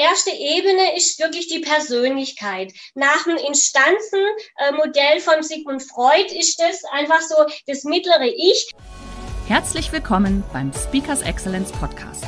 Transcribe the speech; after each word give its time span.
Erste 0.00 0.30
Ebene 0.30 0.96
ist 0.96 1.18
wirklich 1.18 1.48
die 1.48 1.58
Persönlichkeit. 1.58 2.72
Nach 2.94 3.24
dem 3.24 3.36
Instanzenmodell 3.36 5.18
von 5.18 5.42
Sigmund 5.42 5.82
Freud 5.82 6.32
ist 6.38 6.60
das 6.60 6.84
einfach 6.92 7.20
so 7.20 7.34
das 7.66 7.82
mittlere 7.82 8.28
Ich. 8.28 8.70
Herzlich 9.48 9.90
willkommen 9.90 10.44
beim 10.52 10.70
Speakers 10.72 11.22
Excellence 11.22 11.72
Podcast. 11.72 12.22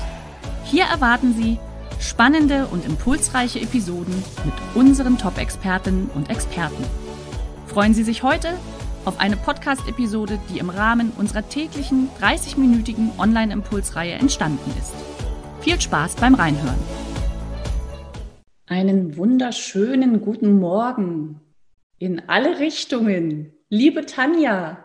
Hier 0.64 0.82
erwarten 0.82 1.32
Sie 1.40 1.60
spannende 2.00 2.66
und 2.72 2.84
impulsreiche 2.84 3.60
Episoden 3.60 4.20
mit 4.44 4.54
unseren 4.74 5.16
Top-Expertinnen 5.16 6.10
und 6.12 6.28
Experten. 6.28 6.84
Freuen 7.68 7.94
Sie 7.94 8.02
sich 8.02 8.24
heute 8.24 8.58
auf 9.04 9.20
eine 9.20 9.36
Podcast-Episode, 9.36 10.40
die 10.48 10.58
im 10.58 10.70
Rahmen 10.70 11.12
unserer 11.16 11.48
täglichen 11.48 12.10
30-minütigen 12.20 13.16
Online-Impulsreihe 13.16 14.14
entstanden 14.14 14.74
ist. 14.76 14.92
Viel 15.60 15.80
Spaß 15.80 16.16
beim 16.16 16.34
Reinhören. 16.34 17.09
Einen 18.70 19.16
wunderschönen 19.16 20.20
guten 20.20 20.60
Morgen 20.60 21.40
in 21.98 22.28
alle 22.28 22.60
Richtungen. 22.60 23.52
Liebe 23.68 24.06
Tanja. 24.06 24.84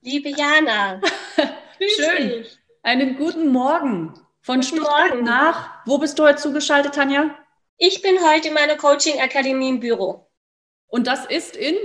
Liebe 0.00 0.30
Jana. 0.30 1.02
Schön. 1.78 2.46
Einen 2.82 3.18
guten 3.18 3.48
Morgen 3.48 4.14
von 4.40 4.60
guten 4.60 4.62
Stuttgart 4.62 5.10
Morgen. 5.10 5.24
nach. 5.24 5.68
Wo 5.84 5.98
bist 5.98 6.18
du 6.18 6.22
heute 6.22 6.36
zugeschaltet, 6.36 6.94
Tanja? 6.94 7.36
Ich 7.76 8.00
bin 8.00 8.16
heute 8.26 8.48
in 8.48 8.54
meiner 8.54 8.76
Coaching-Akademie 8.76 9.68
im 9.68 9.80
Büro. 9.80 10.30
Und 10.86 11.06
das 11.06 11.26
ist 11.26 11.56
in? 11.56 11.76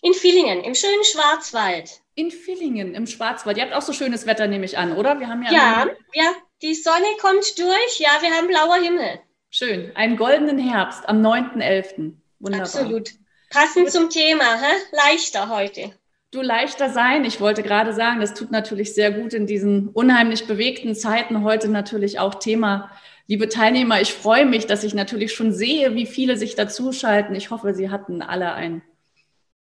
In 0.00 0.14
Villingen, 0.14 0.64
im 0.64 0.74
schönen 0.74 1.04
Schwarzwald. 1.04 2.00
In 2.14 2.30
Villingen, 2.30 2.94
im 2.94 3.06
Schwarzwald. 3.06 3.58
Ihr 3.58 3.64
habt 3.64 3.74
auch 3.74 3.82
so 3.82 3.92
schönes 3.92 4.24
Wetter, 4.24 4.46
nehme 4.46 4.64
ich 4.64 4.78
an, 4.78 4.96
oder? 4.96 5.20
Wir 5.20 5.28
haben 5.28 5.42
ja. 5.42 5.52
Ja, 5.52 5.86
ja, 6.14 6.32
die 6.62 6.74
Sonne 6.74 7.04
kommt 7.20 7.58
durch. 7.58 7.98
Ja, 7.98 8.12
wir 8.22 8.30
haben 8.30 8.46
blauer 8.46 8.76
Himmel. 8.76 9.20
Schön. 9.58 9.90
Einen 9.94 10.18
goldenen 10.18 10.58
Herbst 10.58 11.08
am 11.08 11.24
9.11. 11.24 12.12
Wunderbar. 12.40 12.66
Absolut. 12.66 13.12
Passend 13.48 13.90
zum 13.90 14.10
Thema, 14.10 14.44
hä? 14.44 14.70
leichter 14.92 15.48
heute. 15.48 15.94
Du 16.30 16.42
leichter 16.42 16.90
sein. 16.90 17.24
Ich 17.24 17.40
wollte 17.40 17.62
gerade 17.62 17.94
sagen, 17.94 18.20
das 18.20 18.34
tut 18.34 18.50
natürlich 18.50 18.92
sehr 18.92 19.12
gut 19.12 19.32
in 19.32 19.46
diesen 19.46 19.88
unheimlich 19.88 20.46
bewegten 20.46 20.94
Zeiten. 20.94 21.42
Heute 21.42 21.68
natürlich 21.68 22.18
auch 22.18 22.34
Thema. 22.34 22.90
Liebe 23.28 23.48
Teilnehmer, 23.48 23.98
ich 24.02 24.12
freue 24.12 24.44
mich, 24.44 24.66
dass 24.66 24.84
ich 24.84 24.92
natürlich 24.92 25.32
schon 25.32 25.54
sehe, 25.54 25.94
wie 25.94 26.04
viele 26.04 26.36
sich 26.36 26.54
dazuschalten. 26.54 27.34
Ich 27.34 27.50
hoffe, 27.50 27.72
Sie 27.72 27.88
hatten 27.88 28.20
alle 28.20 28.52
ein 28.52 28.82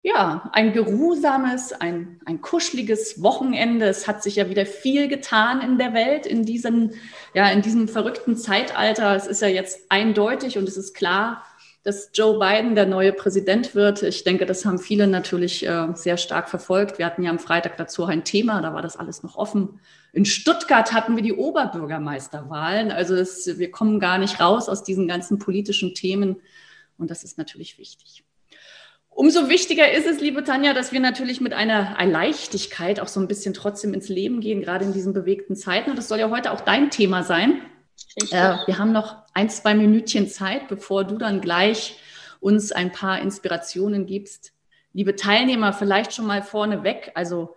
ja, 0.04 0.50
ein 0.52 0.74
geruhsames, 0.74 1.74
ein, 1.74 2.20
ein 2.26 2.42
kuscheliges 2.42 3.22
Wochenende. 3.22 3.86
Es 3.86 4.08
hat 4.08 4.24
sich 4.24 4.38
ja 4.38 4.50
wieder 4.50 4.66
viel 4.66 5.08
getan 5.08 5.62
in 5.62 5.78
der 5.78 5.94
Welt 5.94 6.26
in 6.26 6.44
diesem, 6.44 6.92
ja, 7.34 7.50
in 7.50 7.62
diesem 7.62 7.88
verrückten 7.88 8.36
Zeitalter. 8.36 9.16
Es 9.16 9.28
ist 9.28 9.42
ja 9.42 9.48
jetzt 9.48 9.80
eindeutig 9.90 10.58
und 10.58 10.68
es 10.68 10.78
ist 10.78 10.94
klar, 10.94 11.44
dass 11.84 12.12
Joe 12.14 12.38
Biden 12.38 12.76
der 12.76 12.86
neue 12.86 13.12
Präsident 13.12 13.74
wird. 13.74 14.04
Ich 14.04 14.24
denke, 14.24 14.46
das 14.46 14.66
haben 14.66 14.78
viele 14.78 15.08
natürlich 15.08 15.66
äh, 15.66 15.88
sehr 15.96 16.18
stark 16.18 16.50
verfolgt. 16.50 17.00
Wir 17.00 17.06
hatten 17.06 17.24
ja 17.24 17.32
am 17.32 17.40
Freitag 17.40 17.78
dazu 17.78 18.06
ein 18.06 18.24
Thema, 18.24 18.62
da 18.62 18.74
war 18.74 18.82
das 18.82 18.98
alles 18.98 19.24
noch 19.24 19.36
offen. 19.36 19.80
In 20.14 20.26
Stuttgart 20.26 20.94
hatten 20.94 21.16
wir 21.16 21.24
die 21.24 21.34
Oberbürgermeisterwahlen. 21.34 22.92
Also 22.92 23.16
es, 23.16 23.58
wir 23.58 23.72
kommen 23.72 24.00
gar 24.00 24.18
nicht 24.18 24.40
raus 24.40 24.70
aus 24.70 24.84
diesen 24.84 25.08
ganzen 25.08 25.40
politischen 25.40 25.96
Themen 25.96 26.42
und 26.98 27.10
das 27.10 27.24
ist 27.24 27.38
natürlich 27.38 27.80
wichtig. 27.80 28.24
Umso 29.14 29.50
wichtiger 29.50 29.92
ist 29.92 30.08
es, 30.08 30.22
liebe 30.22 30.44
Tanja, 30.44 30.74
dass 30.74 30.94
wir 30.94 31.02
natürlich 31.02 31.42
mit 31.42 31.54
einer 31.54 31.98
Leichtigkeit 32.04 33.00
auch 33.00 33.10
so 33.10 33.20
ein 33.20 33.28
bisschen 33.28 33.54
trotzdem 33.54 33.94
ins 33.94 34.08
Leben 34.08 34.40
gehen, 34.40 34.62
gerade 34.62 34.86
in 34.86 34.94
diesen 34.94 35.14
bewegten 35.14 35.56
Zeiten. 35.56 35.90
Und 35.90 35.98
das 35.98 36.08
soll 36.08 36.20
ja 36.20 36.30
heute 36.30 36.52
auch 36.52 36.62
dein 36.62 36.90
Thema 36.90 37.24
sein. 37.24 37.62
Äh, 38.32 38.56
wir 38.66 38.78
haben 38.78 38.94
noch 38.94 39.18
ein, 39.34 39.50
zwei 39.50 39.76
Minütchen 39.76 40.28
Zeit, 40.28 40.70
bevor 40.70 41.04
du 41.04 41.18
dann 41.18 41.42
gleich 41.42 42.00
uns 42.40 42.72
ein 42.72 42.92
paar 42.92 43.20
Inspirationen 43.22 44.06
gibst. 44.06 44.54
Liebe 44.94 45.16
Teilnehmer, 45.16 45.74
vielleicht 45.74 46.14
schon 46.14 46.26
mal 46.26 46.42
vorneweg. 46.42 47.12
Also 47.14 47.56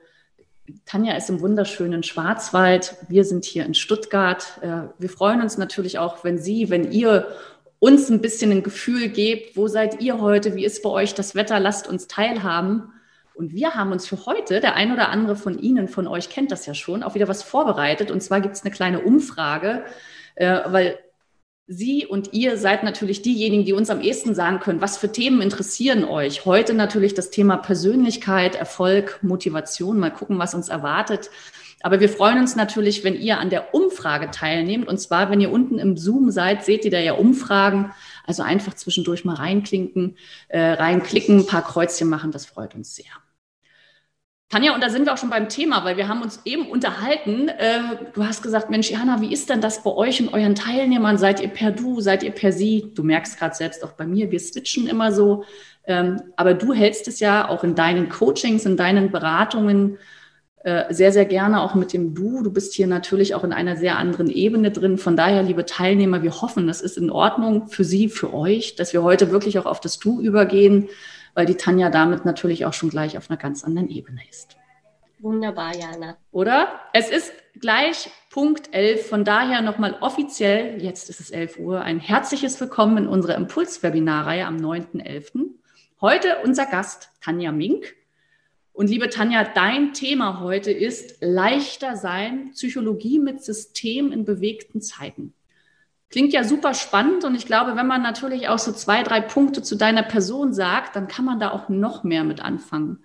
Tanja 0.86 1.14
ist 1.14 1.30
im 1.30 1.40
wunderschönen 1.40 2.02
Schwarzwald. 2.02 2.96
Wir 3.08 3.24
sind 3.24 3.44
hier 3.44 3.64
in 3.64 3.74
Stuttgart. 3.74 4.58
Äh, 4.60 4.88
wir 4.98 5.08
freuen 5.08 5.40
uns 5.40 5.56
natürlich 5.56 5.98
auch, 5.98 6.24
wenn 6.24 6.38
Sie, 6.38 6.68
wenn 6.68 6.90
ihr 6.90 7.28
uns 7.84 8.08
ein 8.08 8.22
bisschen 8.22 8.50
ein 8.50 8.62
Gefühl 8.62 9.10
gebt, 9.10 9.58
wo 9.58 9.68
seid 9.68 10.00
ihr 10.00 10.18
heute, 10.18 10.54
wie 10.54 10.64
ist 10.64 10.82
bei 10.82 10.88
euch 10.88 11.14
das 11.14 11.34
Wetter, 11.34 11.60
lasst 11.60 11.86
uns 11.86 12.08
teilhaben. 12.08 12.90
Und 13.34 13.52
wir 13.52 13.74
haben 13.74 13.92
uns 13.92 14.06
für 14.06 14.24
heute, 14.24 14.60
der 14.60 14.74
ein 14.74 14.90
oder 14.90 15.10
andere 15.10 15.36
von 15.36 15.58
Ihnen, 15.58 15.88
von 15.88 16.06
euch 16.06 16.30
kennt 16.30 16.50
das 16.50 16.64
ja 16.64 16.72
schon, 16.72 17.02
auch 17.02 17.14
wieder 17.14 17.28
was 17.28 17.42
vorbereitet. 17.42 18.10
Und 18.10 18.22
zwar 18.22 18.40
gibt 18.40 18.54
es 18.54 18.62
eine 18.62 18.70
kleine 18.70 19.00
Umfrage, 19.00 19.84
äh, 20.36 20.60
weil 20.64 20.98
Sie 21.66 22.06
und 22.06 22.32
ihr 22.32 22.56
seid 22.56 22.84
natürlich 22.84 23.20
diejenigen, 23.20 23.66
die 23.66 23.74
uns 23.74 23.90
am 23.90 24.00
ehesten 24.00 24.34
sagen 24.34 24.60
können, 24.60 24.80
was 24.80 24.96
für 24.96 25.12
Themen 25.12 25.42
interessieren 25.42 26.04
euch. 26.04 26.46
Heute 26.46 26.72
natürlich 26.72 27.12
das 27.12 27.30
Thema 27.30 27.58
Persönlichkeit, 27.58 28.54
Erfolg, 28.54 29.18
Motivation. 29.22 29.98
Mal 29.98 30.10
gucken, 30.10 30.38
was 30.38 30.54
uns 30.54 30.70
erwartet. 30.70 31.28
Aber 31.84 32.00
wir 32.00 32.08
freuen 32.08 32.38
uns 32.38 32.56
natürlich, 32.56 33.04
wenn 33.04 33.14
ihr 33.14 33.38
an 33.38 33.50
der 33.50 33.74
Umfrage 33.74 34.30
teilnehmt. 34.30 34.88
Und 34.88 34.96
zwar, 34.96 35.30
wenn 35.30 35.42
ihr 35.42 35.52
unten 35.52 35.78
im 35.78 35.98
Zoom 35.98 36.30
seid, 36.30 36.64
seht 36.64 36.86
ihr 36.86 36.90
da 36.90 36.98
ja 36.98 37.12
Umfragen. 37.12 37.92
Also 38.26 38.42
einfach 38.42 38.72
zwischendurch 38.72 39.26
mal 39.26 39.34
reinklinken, 39.34 40.16
äh, 40.48 40.60
reinklicken, 40.60 41.40
ein 41.40 41.46
paar 41.46 41.60
Kreuzchen 41.60 42.08
machen. 42.08 42.32
Das 42.32 42.46
freut 42.46 42.74
uns 42.74 42.94
sehr. 42.94 43.04
Tanja, 44.48 44.74
und 44.74 44.82
da 44.82 44.88
sind 44.88 45.04
wir 45.04 45.12
auch 45.12 45.18
schon 45.18 45.28
beim 45.28 45.50
Thema, 45.50 45.84
weil 45.84 45.98
wir 45.98 46.08
haben 46.08 46.22
uns 46.22 46.40
eben 46.46 46.70
unterhalten. 46.70 47.48
Äh, 47.50 47.80
du 48.14 48.24
hast 48.24 48.42
gesagt, 48.42 48.70
Mensch, 48.70 48.90
Jana, 48.90 49.20
wie 49.20 49.30
ist 49.30 49.50
denn 49.50 49.60
das 49.60 49.82
bei 49.82 49.90
euch 49.90 50.22
und 50.22 50.32
euren 50.32 50.54
Teilnehmern? 50.54 51.18
Seid 51.18 51.42
ihr 51.42 51.48
per 51.48 51.70
Du, 51.70 52.00
seid 52.00 52.22
ihr 52.22 52.30
per 52.30 52.52
Sie? 52.52 52.92
Du 52.94 53.02
merkst 53.02 53.38
gerade 53.38 53.54
selbst 53.54 53.84
auch 53.84 53.92
bei 53.92 54.06
mir, 54.06 54.30
wir 54.30 54.40
switchen 54.40 54.86
immer 54.86 55.12
so. 55.12 55.44
Ähm, 55.86 56.22
aber 56.36 56.54
du 56.54 56.72
hältst 56.72 57.08
es 57.08 57.20
ja 57.20 57.46
auch 57.46 57.62
in 57.62 57.74
deinen 57.74 58.08
Coachings, 58.08 58.64
in 58.64 58.78
deinen 58.78 59.10
Beratungen 59.10 59.98
sehr, 60.64 61.12
sehr 61.12 61.26
gerne 61.26 61.60
auch 61.60 61.74
mit 61.74 61.92
dem 61.92 62.14
Du. 62.14 62.42
Du 62.42 62.50
bist 62.50 62.72
hier 62.72 62.86
natürlich 62.86 63.34
auch 63.34 63.44
in 63.44 63.52
einer 63.52 63.76
sehr 63.76 63.98
anderen 63.98 64.30
Ebene 64.30 64.70
drin. 64.70 64.96
Von 64.96 65.14
daher, 65.14 65.42
liebe 65.42 65.66
Teilnehmer, 65.66 66.22
wir 66.22 66.40
hoffen, 66.40 66.66
das 66.66 66.80
ist 66.80 66.96
in 66.96 67.10
Ordnung 67.10 67.68
für 67.68 67.84
Sie, 67.84 68.08
für 68.08 68.32
euch, 68.32 68.74
dass 68.74 68.94
wir 68.94 69.02
heute 69.02 69.30
wirklich 69.30 69.58
auch 69.58 69.66
auf 69.66 69.80
das 69.80 69.98
Du 69.98 70.22
übergehen, 70.22 70.88
weil 71.34 71.44
die 71.44 71.56
Tanja 71.56 71.90
damit 71.90 72.24
natürlich 72.24 72.64
auch 72.64 72.72
schon 72.72 72.88
gleich 72.88 73.18
auf 73.18 73.28
einer 73.30 73.36
ganz 73.36 73.62
anderen 73.62 73.90
Ebene 73.90 74.20
ist. 74.30 74.56
Wunderbar, 75.20 75.76
Jana. 75.76 76.16
Oder? 76.32 76.68
Es 76.92 77.10
ist 77.10 77.32
gleich 77.60 78.10
Punkt 78.30 78.74
11. 78.74 79.06
Von 79.06 79.24
daher 79.24 79.62
nochmal 79.62 79.96
offiziell, 80.00 80.82
jetzt 80.82 81.08
ist 81.08 81.20
es 81.20 81.30
11 81.30 81.58
Uhr, 81.58 81.80
ein 81.82 81.98
herzliches 81.98 82.60
Willkommen 82.60 82.98
in 82.98 83.06
unserer 83.06 83.34
Impuls-Webinarreihe 83.36 84.46
am 84.46 84.56
9.11. 84.56 85.46
Heute 86.00 86.36
unser 86.44 86.66
Gast 86.66 87.10
Tanja 87.22 87.52
Mink. 87.52 87.94
Und 88.74 88.90
liebe 88.90 89.08
Tanja, 89.08 89.44
dein 89.44 89.92
Thema 89.92 90.40
heute 90.40 90.72
ist 90.72 91.18
leichter 91.20 91.96
sein, 91.96 92.50
Psychologie 92.54 93.20
mit 93.20 93.40
System 93.40 94.10
in 94.10 94.24
bewegten 94.24 94.82
Zeiten. 94.82 95.32
Klingt 96.10 96.32
ja 96.32 96.42
super 96.42 96.74
spannend 96.74 97.24
und 97.24 97.36
ich 97.36 97.46
glaube, 97.46 97.76
wenn 97.76 97.86
man 97.86 98.02
natürlich 98.02 98.48
auch 98.48 98.58
so 98.58 98.72
zwei, 98.72 99.04
drei 99.04 99.20
Punkte 99.20 99.62
zu 99.62 99.76
deiner 99.76 100.02
Person 100.02 100.52
sagt, 100.52 100.96
dann 100.96 101.06
kann 101.06 101.24
man 101.24 101.38
da 101.38 101.52
auch 101.52 101.68
noch 101.68 102.02
mehr 102.02 102.24
mit 102.24 102.40
anfangen. 102.40 102.98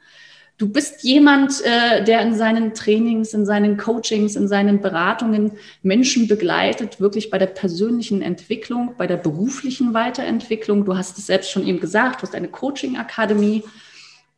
Du 0.57 0.67
bist 0.67 1.03
jemand, 1.03 1.63
äh, 1.63 2.03
der 2.03 2.21
in 2.21 2.33
seinen 2.33 2.73
Trainings, 2.73 3.35
in 3.35 3.45
seinen 3.45 3.77
Coachings, 3.77 4.35
in 4.35 4.47
seinen 4.47 4.81
Beratungen 4.81 5.51
Menschen 5.83 6.27
begleitet, 6.27 6.99
wirklich 6.99 7.29
bei 7.29 7.37
der 7.37 7.45
persönlichen 7.45 8.23
Entwicklung, 8.23 8.95
bei 8.97 9.05
der 9.05 9.17
beruflichen 9.17 9.93
Weiterentwicklung. 9.93 10.83
Du 10.83 10.97
hast 10.97 11.19
es 11.19 11.27
selbst 11.27 11.51
schon 11.51 11.65
eben 11.65 11.79
gesagt, 11.79 12.21
du 12.21 12.23
hast 12.23 12.33
eine 12.33 12.47
Coaching-Akademie. 12.47 13.63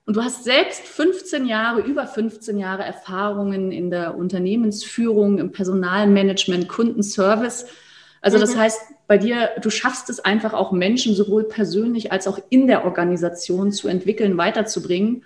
Und 0.06 0.16
du 0.18 0.24
hast 0.24 0.44
selbst 0.44 0.82
15 0.82 1.46
Jahre, 1.46 1.82
über 1.82 2.08
15 2.08 2.58
Jahre 2.58 2.84
Erfahrungen 2.84 3.72
in 3.72 3.92
der 3.92 4.18
Unternehmensführung, 4.18 5.38
im 5.38 5.52
Personalmanagement, 5.52 6.68
Kundenservice. 6.68 7.68
Also 8.22 8.40
das 8.40 8.56
mhm. 8.56 8.60
heißt, 8.60 8.82
bei 9.08 9.18
dir, 9.18 9.50
du 9.62 9.70
schaffst 9.70 10.10
es 10.10 10.20
einfach 10.20 10.54
auch 10.54 10.72
Menschen 10.72 11.16
sowohl 11.16 11.44
persönlich 11.44 12.12
als 12.12 12.28
auch 12.28 12.40
in 12.50 12.68
der 12.68 12.86
Organisation 12.86 13.72
zu 13.72 13.88
entwickeln, 13.88 14.38
weiterzubringen. 14.38 15.24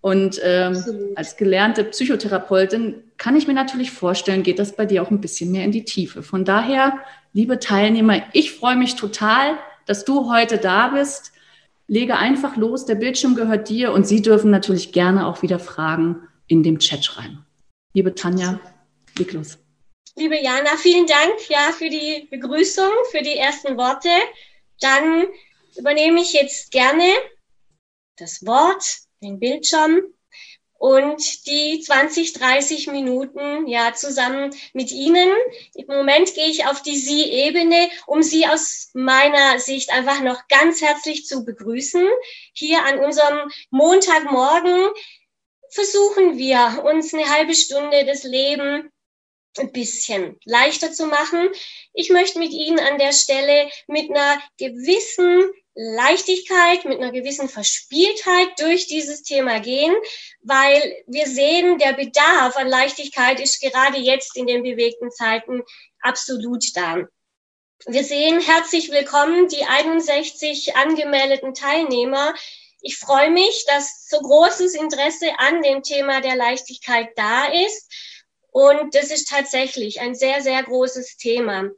Und 0.00 0.40
ähm, 0.42 0.82
als 1.14 1.36
gelernte 1.36 1.84
Psychotherapeutin 1.84 3.02
kann 3.18 3.36
ich 3.36 3.46
mir 3.46 3.52
natürlich 3.52 3.90
vorstellen, 3.90 4.42
geht 4.42 4.58
das 4.58 4.74
bei 4.74 4.86
dir 4.86 5.02
auch 5.02 5.10
ein 5.10 5.20
bisschen 5.20 5.52
mehr 5.52 5.64
in 5.64 5.72
die 5.72 5.84
Tiefe. 5.84 6.22
Von 6.22 6.44
daher, 6.44 6.98
liebe 7.32 7.58
Teilnehmer, 7.58 8.22
ich 8.32 8.52
freue 8.52 8.76
mich 8.76 8.96
total, 8.96 9.58
dass 9.84 10.04
du 10.04 10.32
heute 10.32 10.56
da 10.56 10.88
bist. 10.88 11.32
Lege 11.90 12.16
einfach 12.16 12.56
los, 12.56 12.86
der 12.86 12.94
Bildschirm 12.94 13.34
gehört 13.34 13.68
dir 13.68 13.90
und 13.90 14.06
Sie 14.06 14.22
dürfen 14.22 14.52
natürlich 14.52 14.92
gerne 14.92 15.26
auch 15.26 15.42
wieder 15.42 15.58
Fragen 15.58 16.28
in 16.46 16.62
dem 16.62 16.78
Chat 16.78 17.04
schreiben. 17.04 17.44
Liebe 17.94 18.14
Tanja, 18.14 18.60
leg 19.18 19.32
los. 19.32 19.58
Liebe 20.14 20.40
Jana, 20.40 20.76
vielen 20.76 21.08
Dank 21.08 21.48
ja 21.48 21.72
für 21.76 21.90
die 21.90 22.28
Begrüßung, 22.30 22.92
für 23.10 23.22
die 23.22 23.34
ersten 23.34 23.76
Worte. 23.76 24.08
Dann 24.78 25.26
übernehme 25.76 26.20
ich 26.20 26.32
jetzt 26.32 26.70
gerne 26.70 27.08
das 28.18 28.46
Wort, 28.46 28.84
den 29.20 29.40
Bildschirm 29.40 30.00
und 30.80 31.46
die 31.46 31.78
20, 31.78 32.32
30 32.32 32.86
Minuten 32.86 33.66
ja 33.66 33.92
zusammen 33.92 34.50
mit 34.72 34.90
Ihnen. 34.90 35.28
Im 35.74 35.86
Moment 35.88 36.34
gehe 36.34 36.46
ich 36.46 36.64
auf 36.64 36.80
die 36.80 36.96
Sie-Ebene, 36.96 37.90
um 38.06 38.22
Sie 38.22 38.46
aus 38.46 38.88
meiner 38.94 39.58
Sicht 39.58 39.90
einfach 39.90 40.22
noch 40.22 40.48
ganz 40.48 40.80
herzlich 40.80 41.26
zu 41.26 41.44
begrüßen. 41.44 42.08
Hier 42.54 42.82
an 42.86 42.98
unserem 42.98 43.50
Montagmorgen 43.68 44.88
versuchen 45.68 46.38
wir 46.38 46.82
uns 46.82 47.12
eine 47.12 47.28
halbe 47.28 47.54
Stunde 47.54 48.06
das 48.06 48.22
Leben 48.22 48.90
ein 49.58 49.72
bisschen 49.72 50.38
leichter 50.46 50.92
zu 50.92 51.04
machen. 51.04 51.50
Ich 51.92 52.08
möchte 52.08 52.38
mit 52.38 52.52
Ihnen 52.52 52.80
an 52.80 52.96
der 52.96 53.12
Stelle 53.12 53.68
mit 53.86 54.08
einer 54.08 54.40
gewissen 54.56 55.50
Leichtigkeit, 55.82 56.84
mit 56.84 56.98
einer 56.98 57.10
gewissen 57.10 57.48
Verspieltheit 57.48 58.60
durch 58.60 58.86
dieses 58.86 59.22
Thema 59.22 59.60
gehen, 59.60 59.94
weil 60.42 60.94
wir 61.06 61.26
sehen, 61.26 61.78
der 61.78 61.94
Bedarf 61.94 62.54
an 62.56 62.68
Leichtigkeit 62.68 63.40
ist 63.40 63.62
gerade 63.62 63.96
jetzt 63.96 64.36
in 64.36 64.46
den 64.46 64.62
bewegten 64.62 65.10
Zeiten 65.10 65.62
absolut 66.02 66.64
da. 66.74 66.98
Wir 67.86 68.04
sehen 68.04 68.40
herzlich 68.40 68.90
willkommen 68.90 69.48
die 69.48 69.64
61 69.64 70.76
angemeldeten 70.76 71.54
Teilnehmer. 71.54 72.34
Ich 72.82 72.98
freue 72.98 73.30
mich, 73.30 73.64
dass 73.66 74.06
so 74.06 74.18
großes 74.18 74.74
Interesse 74.74 75.30
an 75.38 75.62
dem 75.62 75.82
Thema 75.82 76.20
der 76.20 76.36
Leichtigkeit 76.36 77.08
da 77.16 77.46
ist. 77.46 77.90
Und 78.50 78.94
das 78.94 79.10
ist 79.10 79.30
tatsächlich 79.30 80.00
ein 80.00 80.14
sehr, 80.14 80.42
sehr 80.42 80.62
großes 80.62 81.16
Thema. 81.16 81.70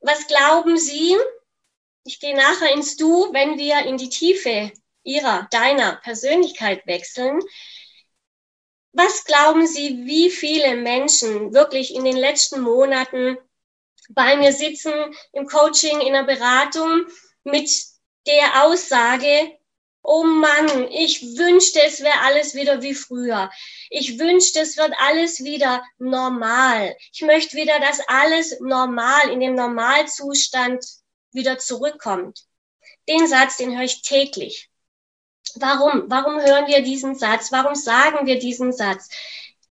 Was 0.00 0.26
glauben 0.26 0.76
Sie, 0.76 1.16
ich 2.04 2.20
gehe 2.20 2.36
nachher 2.36 2.72
ins 2.72 2.96
Du, 2.96 3.32
wenn 3.32 3.58
wir 3.58 3.86
in 3.86 3.96
die 3.96 4.08
Tiefe 4.08 4.72
Ihrer, 5.04 5.48
deiner 5.50 5.96
Persönlichkeit 5.96 6.86
wechseln. 6.86 7.40
Was 8.92 9.24
glauben 9.24 9.66
Sie, 9.66 10.04
wie 10.04 10.30
viele 10.30 10.76
Menschen 10.76 11.54
wirklich 11.54 11.94
in 11.94 12.04
den 12.04 12.16
letzten 12.16 12.60
Monaten 12.60 13.38
bei 14.10 14.36
mir 14.36 14.52
sitzen 14.52 14.92
im 15.32 15.46
Coaching, 15.46 16.00
in 16.00 16.12
der 16.12 16.24
Beratung 16.24 17.06
mit 17.44 17.70
der 18.26 18.64
Aussage, 18.64 19.58
oh 20.02 20.24
Mann, 20.24 20.88
ich 20.90 21.22
wünschte, 21.36 21.80
es 21.82 22.00
wäre 22.00 22.20
alles 22.20 22.54
wieder 22.54 22.82
wie 22.82 22.94
früher. 22.94 23.50
Ich 23.88 24.18
wünschte, 24.18 24.60
es 24.60 24.76
wird 24.76 24.92
alles 24.98 25.42
wieder 25.42 25.82
normal. 25.98 26.96
Ich 27.12 27.22
möchte 27.22 27.56
wieder, 27.56 27.78
dass 27.80 28.00
alles 28.08 28.60
normal 28.60 29.30
in 29.30 29.40
dem 29.40 29.54
Normalzustand 29.54 30.84
wieder 31.32 31.58
zurückkommt. 31.58 32.46
Den 33.08 33.26
Satz, 33.26 33.56
den 33.56 33.76
höre 33.76 33.84
ich 33.84 34.02
täglich. 34.02 34.70
Warum? 35.56 36.04
Warum 36.08 36.40
hören 36.40 36.66
wir 36.66 36.82
diesen 36.82 37.14
Satz? 37.14 37.52
Warum 37.52 37.74
sagen 37.74 38.26
wir 38.26 38.38
diesen 38.38 38.72
Satz? 38.72 39.08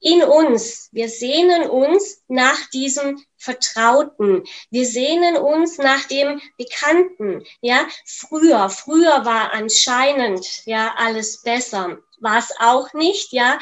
In 0.01 0.23
uns, 0.23 0.87
wir 0.93 1.09
sehnen 1.09 1.69
uns 1.69 2.23
nach 2.29 2.69
diesem 2.69 3.21
Vertrauten. 3.35 4.45
Wir 4.69 4.85
sehnen 4.85 5.35
uns 5.35 5.77
nach 5.77 6.05
dem 6.05 6.41
Bekannten. 6.57 7.45
Ja, 7.61 7.85
früher, 8.05 8.69
früher 8.69 9.25
war 9.25 9.53
anscheinend 9.53 10.65
ja 10.65 10.95
alles 10.97 11.41
besser. 11.41 11.99
War 12.19 12.39
es 12.39 12.53
auch 12.59 12.93
nicht. 12.93 13.33
Ja, 13.33 13.59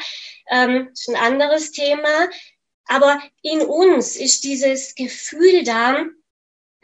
ähm, 0.48 0.90
ist 0.92 1.08
ein 1.08 1.16
anderes 1.16 1.72
Thema. 1.72 2.28
Aber 2.86 3.20
in 3.42 3.60
uns 3.60 4.16
ist 4.16 4.44
dieses 4.44 4.94
Gefühl 4.94 5.64
da, 5.64 6.04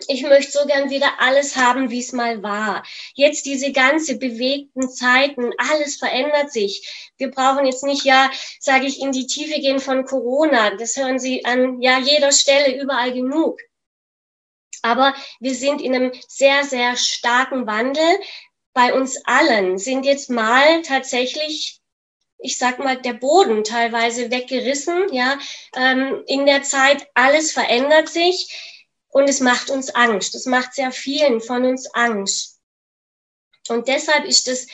ich 0.08 0.22
möchte 0.22 0.52
so 0.52 0.66
gern 0.66 0.90
wieder 0.90 1.20
alles 1.20 1.56
haben, 1.56 1.90
wie 1.90 2.00
es 2.00 2.12
mal 2.12 2.42
war. 2.42 2.84
Jetzt 3.14 3.46
diese 3.46 3.72
ganze 3.72 4.18
bewegten 4.18 4.90
Zeiten, 4.90 5.52
alles 5.56 5.96
verändert 5.96 6.52
sich. 6.52 7.12
Wir 7.16 7.30
brauchen 7.30 7.66
jetzt 7.66 7.84
nicht, 7.84 8.04
ja, 8.04 8.30
sage 8.60 8.86
ich, 8.86 9.00
in 9.00 9.12
die 9.12 9.26
Tiefe 9.26 9.60
gehen 9.60 9.78
von 9.78 10.04
Corona. 10.04 10.76
Das 10.76 10.96
hören 10.96 11.18
Sie 11.18 11.44
an 11.44 11.80
ja 11.80 11.98
jeder 11.98 12.32
Stelle 12.32 12.80
überall 12.80 13.12
genug. 13.12 13.60
Aber 14.82 15.14
wir 15.40 15.54
sind 15.54 15.80
in 15.80 15.94
einem 15.94 16.12
sehr, 16.28 16.64
sehr 16.64 16.96
starken 16.96 17.66
Wandel. 17.66 18.18
Bei 18.74 18.92
uns 18.92 19.24
allen 19.24 19.78
sind 19.78 20.04
jetzt 20.04 20.28
mal 20.28 20.82
tatsächlich 20.82 21.80
ich 22.38 22.58
sag 22.58 22.78
mal, 22.78 23.00
der 23.00 23.14
Boden 23.14 23.64
teilweise 23.64 24.30
weggerissen, 24.30 25.10
ja, 25.12 25.38
ähm, 25.76 26.22
in 26.26 26.44
der 26.44 26.62
Zeit, 26.62 27.08
alles 27.14 27.52
verändert 27.52 28.10
sich 28.10 28.73
und 29.14 29.28
es 29.28 29.38
macht 29.38 29.70
uns 29.70 29.94
Angst. 29.94 30.34
Es 30.34 30.44
macht 30.44 30.74
sehr 30.74 30.90
vielen 30.90 31.40
von 31.40 31.64
uns 31.64 31.86
Angst. 31.94 32.60
Und 33.68 33.86
deshalb 33.86 34.24
ist 34.24 34.48
es 34.48 34.66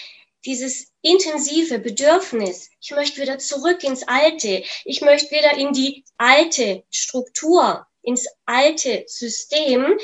dieses 0.46 0.92
intensive 1.02 1.78
Bedürfnis, 1.78 2.70
ich 2.80 2.90
möchte 2.92 3.20
wieder 3.20 3.38
zurück 3.38 3.84
ins 3.84 4.02
Alte, 4.08 4.64
ich 4.86 5.02
möchte 5.02 5.30
wieder 5.32 5.58
in 5.58 5.74
die 5.74 6.04
alte 6.16 6.84
Struktur, 6.90 7.86
ins 8.00 8.26
alte 8.46 9.04
System. 9.06 9.98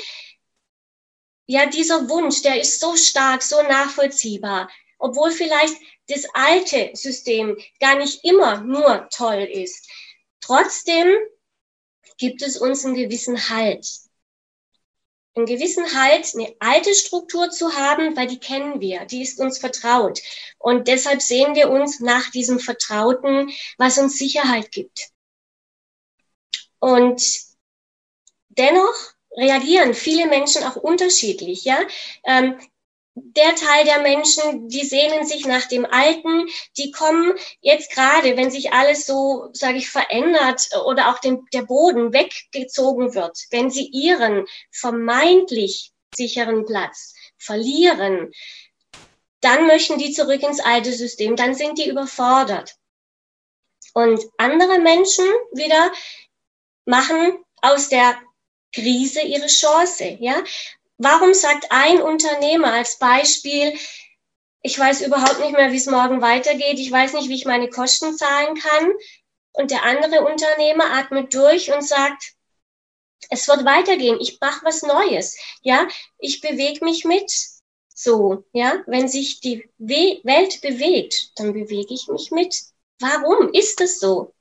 Ja, 1.47 1.65
dieser 1.65 2.07
Wunsch, 2.07 2.43
der 2.43 2.61
ist 2.61 2.79
so 2.79 2.95
stark, 2.95 3.41
so 3.41 3.59
nachvollziehbar, 3.63 4.69
obwohl 4.99 5.31
vielleicht 5.31 5.75
das 6.09 6.25
alte 6.35 6.91
System 6.93 7.57
gar 7.79 7.95
nicht 7.95 8.23
immer 8.23 8.61
nur 8.61 9.09
toll 9.09 9.49
ist. 9.51 9.89
Trotzdem 10.41 11.07
gibt 12.19 12.43
es 12.43 12.57
uns 12.57 12.85
einen 12.85 12.93
gewissen 12.93 13.49
Halt 13.49 14.06
einen 15.37 15.45
gewissen 15.45 15.85
Halt, 15.93 16.33
eine 16.33 16.53
alte 16.59 16.93
Struktur 16.93 17.49
zu 17.49 17.75
haben, 17.75 18.15
weil 18.17 18.27
die 18.27 18.39
kennen 18.39 18.81
wir, 18.81 19.05
die 19.05 19.21
ist 19.21 19.39
uns 19.39 19.59
vertraut. 19.59 20.21
Und 20.57 20.87
deshalb 20.87 21.21
sehen 21.21 21.55
wir 21.55 21.69
uns 21.69 21.99
nach 21.99 22.31
diesem 22.31 22.59
Vertrauten, 22.59 23.51
was 23.77 23.97
uns 23.97 24.17
Sicherheit 24.17 24.71
gibt. 24.71 25.09
Und 26.79 27.21
dennoch 28.49 29.13
reagieren 29.35 29.93
viele 29.93 30.27
Menschen 30.27 30.63
auch 30.63 30.75
unterschiedlich. 30.75 31.63
Ja? 31.63 31.79
Ähm, 32.23 32.59
der 33.23 33.55
Teil 33.55 33.85
der 33.85 34.01
Menschen, 34.01 34.69
die 34.69 34.85
sehnen 34.85 35.25
sich 35.25 35.45
nach 35.45 35.67
dem 35.67 35.85
Alten, 35.85 36.47
die 36.77 36.91
kommen 36.91 37.33
jetzt 37.61 37.91
gerade, 37.91 38.37
wenn 38.37 38.51
sich 38.51 38.73
alles 38.73 39.05
so, 39.05 39.49
sage 39.53 39.77
ich, 39.77 39.89
verändert 39.89 40.69
oder 40.85 41.09
auch 41.09 41.19
den, 41.19 41.45
der 41.53 41.63
Boden 41.63 42.13
weggezogen 42.13 43.15
wird, 43.15 43.37
wenn 43.51 43.69
sie 43.69 43.87
ihren 43.87 44.45
vermeintlich 44.71 45.91
sicheren 46.15 46.65
Platz 46.65 47.15
verlieren, 47.37 48.31
dann 49.41 49.67
möchten 49.67 49.97
die 49.97 50.11
zurück 50.11 50.43
ins 50.43 50.59
alte 50.59 50.93
System, 50.93 51.35
dann 51.35 51.55
sind 51.55 51.77
die 51.77 51.89
überfordert. 51.89 52.75
Und 53.93 54.23
andere 54.37 54.79
Menschen 54.79 55.25
wieder 55.53 55.91
machen 56.85 57.43
aus 57.61 57.89
der 57.89 58.19
Krise 58.73 59.21
ihre 59.21 59.47
Chance, 59.47 60.17
ja. 60.19 60.43
Warum 60.97 61.33
sagt 61.33 61.67
ein 61.69 62.01
Unternehmer 62.01 62.73
als 62.73 62.97
Beispiel, 62.97 63.77
ich 64.61 64.77
weiß 64.77 65.01
überhaupt 65.01 65.39
nicht 65.39 65.53
mehr, 65.53 65.71
wie 65.71 65.77
es 65.77 65.85
morgen 65.85 66.21
weitergeht, 66.21 66.79
ich 66.79 66.91
weiß 66.91 67.13
nicht, 67.13 67.29
wie 67.29 67.35
ich 67.35 67.45
meine 67.45 67.69
Kosten 67.69 68.17
zahlen 68.17 68.55
kann. 68.55 68.91
Und 69.53 69.71
der 69.71 69.83
andere 69.83 70.25
Unternehmer 70.25 70.91
atmet 70.91 71.33
durch 71.33 71.71
und 71.71 71.81
sagt, 71.81 72.33
es 73.29 73.47
wird 73.47 73.65
weitergehen, 73.65 74.19
ich 74.19 74.39
mache 74.39 74.65
was 74.65 74.83
Neues, 74.83 75.37
ja, 75.61 75.87
ich 76.19 76.41
bewege 76.41 76.83
mich 76.85 77.05
mit. 77.05 77.31
So, 77.93 78.43
ja, 78.53 78.83
wenn 78.85 79.07
sich 79.07 79.39
die 79.39 79.69
We 79.79 80.19
Welt 80.23 80.61
bewegt, 80.61 81.31
dann 81.35 81.53
bewege 81.53 81.93
ich 81.93 82.07
mich 82.07 82.29
mit. 82.31 82.55
Warum 82.99 83.51
ist 83.53 83.81
es 83.81 83.99
so? 83.99 84.33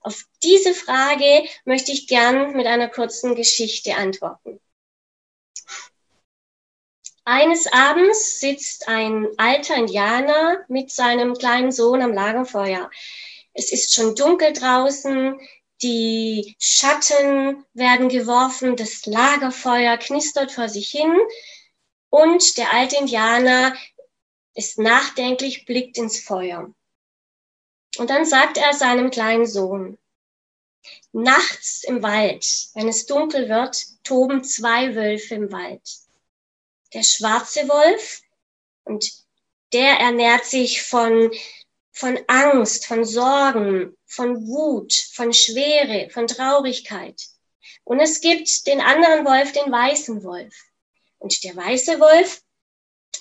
Auf 0.00 0.24
diese 0.42 0.74
Frage 0.74 1.48
möchte 1.64 1.92
ich 1.92 2.08
gern 2.08 2.52
mit 2.56 2.66
einer 2.66 2.88
kurzen 2.88 3.36
Geschichte 3.36 3.94
antworten. 3.94 4.60
Eines 7.28 7.66
Abends 7.66 8.38
sitzt 8.38 8.86
ein 8.86 9.26
alter 9.36 9.74
Indianer 9.74 10.64
mit 10.68 10.92
seinem 10.92 11.34
kleinen 11.34 11.72
Sohn 11.72 12.00
am 12.00 12.12
Lagerfeuer. 12.12 12.88
Es 13.52 13.72
ist 13.72 13.92
schon 13.92 14.14
dunkel 14.14 14.52
draußen, 14.52 15.36
die 15.82 16.54
Schatten 16.60 17.64
werden 17.74 18.08
geworfen, 18.08 18.76
das 18.76 19.06
Lagerfeuer 19.06 19.96
knistert 19.96 20.52
vor 20.52 20.68
sich 20.68 20.88
hin 20.88 21.16
und 22.10 22.56
der 22.58 22.72
alte 22.72 22.94
Indianer 22.96 23.74
ist 24.54 24.78
nachdenklich, 24.78 25.64
blickt 25.66 25.98
ins 25.98 26.20
Feuer. 26.20 26.72
Und 27.98 28.08
dann 28.08 28.24
sagt 28.24 28.56
er 28.56 28.72
seinem 28.72 29.10
kleinen 29.10 29.46
Sohn, 29.46 29.98
nachts 31.10 31.82
im 31.82 32.04
Wald, 32.04 32.68
wenn 32.74 32.86
es 32.86 33.06
dunkel 33.06 33.48
wird, 33.48 33.84
toben 34.04 34.44
zwei 34.44 34.94
Wölfe 34.94 35.34
im 35.34 35.50
Wald. 35.50 36.05
Der 36.92 37.02
schwarze 37.02 37.68
Wolf 37.68 38.22
und 38.84 39.10
der 39.72 39.98
ernährt 39.98 40.44
sich 40.44 40.82
von, 40.82 41.30
von 41.92 42.18
Angst, 42.28 42.86
von 42.86 43.04
Sorgen, 43.04 43.96
von 44.06 44.46
Wut, 44.46 44.92
von 44.92 45.32
Schwere, 45.32 46.08
von 46.10 46.26
Traurigkeit. 46.26 47.20
Und 47.84 48.00
es 48.00 48.20
gibt 48.20 48.66
den 48.66 48.80
anderen 48.80 49.24
Wolf, 49.24 49.52
den 49.52 49.70
weißen 49.70 50.22
Wolf. 50.24 50.54
Und 51.18 51.42
der 51.44 51.56
weiße 51.56 51.98
Wolf, 52.00 52.42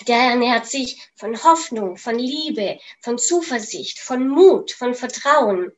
der 0.08 0.18
ernährt 0.18 0.68
sich 0.68 1.02
von 1.16 1.44
Hoffnung, 1.44 1.98
von 1.98 2.18
Liebe, 2.18 2.80
von 3.02 3.18
Zuversicht, 3.18 4.00
von 4.00 4.28
Mut, 4.28 4.72
von 4.72 4.94
Vertrauen. 4.94 5.72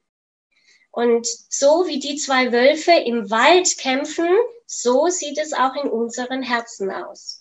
Und 0.91 1.27
so 1.49 1.85
wie 1.87 1.99
die 1.99 2.15
zwei 2.15 2.51
Wölfe 2.51 2.91
im 2.91 3.29
Wald 3.29 3.77
kämpfen, 3.77 4.29
so 4.65 5.07
sieht 5.07 5.37
es 5.37 5.53
auch 5.53 5.75
in 5.75 5.89
unseren 5.89 6.41
Herzen 6.41 6.91
aus. 6.91 7.36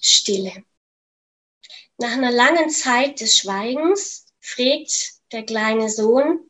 Stille. 0.00 0.64
Nach 1.98 2.12
einer 2.12 2.30
langen 2.30 2.70
Zeit 2.70 3.20
des 3.20 3.38
Schweigens 3.38 4.26
fragt 4.40 5.14
der 5.32 5.44
kleine 5.44 5.90
Sohn, 5.90 6.48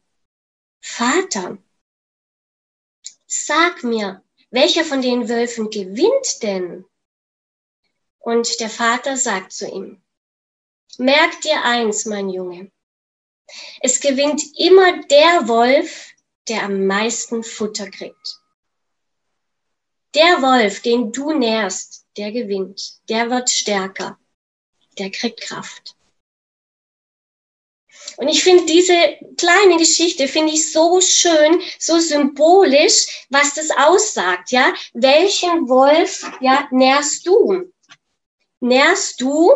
Vater, 0.80 1.58
sag 3.26 3.82
mir, 3.82 4.22
welcher 4.50 4.84
von 4.84 5.02
den 5.02 5.28
Wölfen 5.28 5.70
gewinnt 5.70 6.42
denn? 6.42 6.84
Und 8.18 8.60
der 8.60 8.70
Vater 8.70 9.16
sagt 9.16 9.52
zu 9.52 9.66
ihm, 9.66 10.02
merk 10.98 11.40
dir 11.40 11.64
eins, 11.64 12.04
mein 12.04 12.28
Junge, 12.28 12.70
es 13.80 14.00
gewinnt 14.00 14.42
immer 14.58 15.02
der 15.06 15.48
Wolf, 15.48 16.10
der 16.48 16.64
am 16.64 16.86
meisten 16.86 17.42
Futter 17.42 17.90
kriegt. 17.90 18.40
Der 20.14 20.42
Wolf, 20.42 20.80
den 20.80 21.12
du 21.12 21.32
nährst, 21.32 22.06
der 22.18 22.32
gewinnt, 22.32 22.98
der 23.08 23.30
wird 23.30 23.48
stärker, 23.48 24.18
der 24.98 25.10
kriegt 25.10 25.40
Kraft. 25.40 25.94
Und 28.16 28.28
ich 28.28 28.42
finde 28.42 28.66
diese 28.66 29.16
kleine 29.36 29.76
Geschichte 29.76 30.26
finde 30.28 30.52
ich 30.52 30.72
so 30.72 31.00
schön, 31.00 31.60
so 31.78 31.98
symbolisch, 31.98 33.26
was 33.30 33.54
das 33.54 33.70
aussagt, 33.70 34.50
ja? 34.50 34.74
Welchen 34.92 35.68
Wolf, 35.68 36.28
ja, 36.40 36.66
nährst 36.70 37.26
du? 37.26 37.72
Nährst 38.60 39.20
du, 39.20 39.52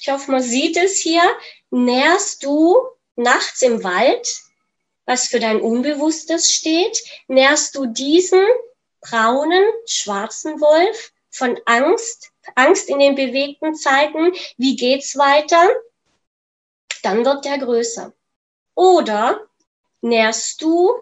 ich 0.00 0.08
hoffe, 0.08 0.30
man 0.30 0.42
sieht 0.42 0.76
es 0.76 1.00
hier, 1.00 1.22
nährst 1.70 2.44
du 2.44 2.76
nachts 3.16 3.62
im 3.62 3.82
Wald, 3.82 4.26
was 5.06 5.26
für 5.26 5.40
dein 5.40 5.60
Unbewusstes 5.60 6.52
steht, 6.52 7.02
nährst 7.26 7.74
du 7.74 7.86
diesen 7.86 8.44
braunen, 9.00 9.64
schwarzen 9.86 10.60
Wolf 10.60 11.12
von 11.30 11.58
Angst, 11.66 12.32
Angst 12.54 12.88
in 12.88 12.98
den 12.98 13.14
bewegten 13.14 13.74
Zeiten, 13.74 14.32
wie 14.56 14.76
geht's 14.76 15.16
weiter? 15.16 15.68
Dann 17.02 17.24
wird 17.24 17.44
der 17.44 17.58
größer. 17.58 18.12
Oder 18.74 19.46
nährst 20.00 20.62
du 20.62 20.92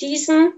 diesen 0.00 0.52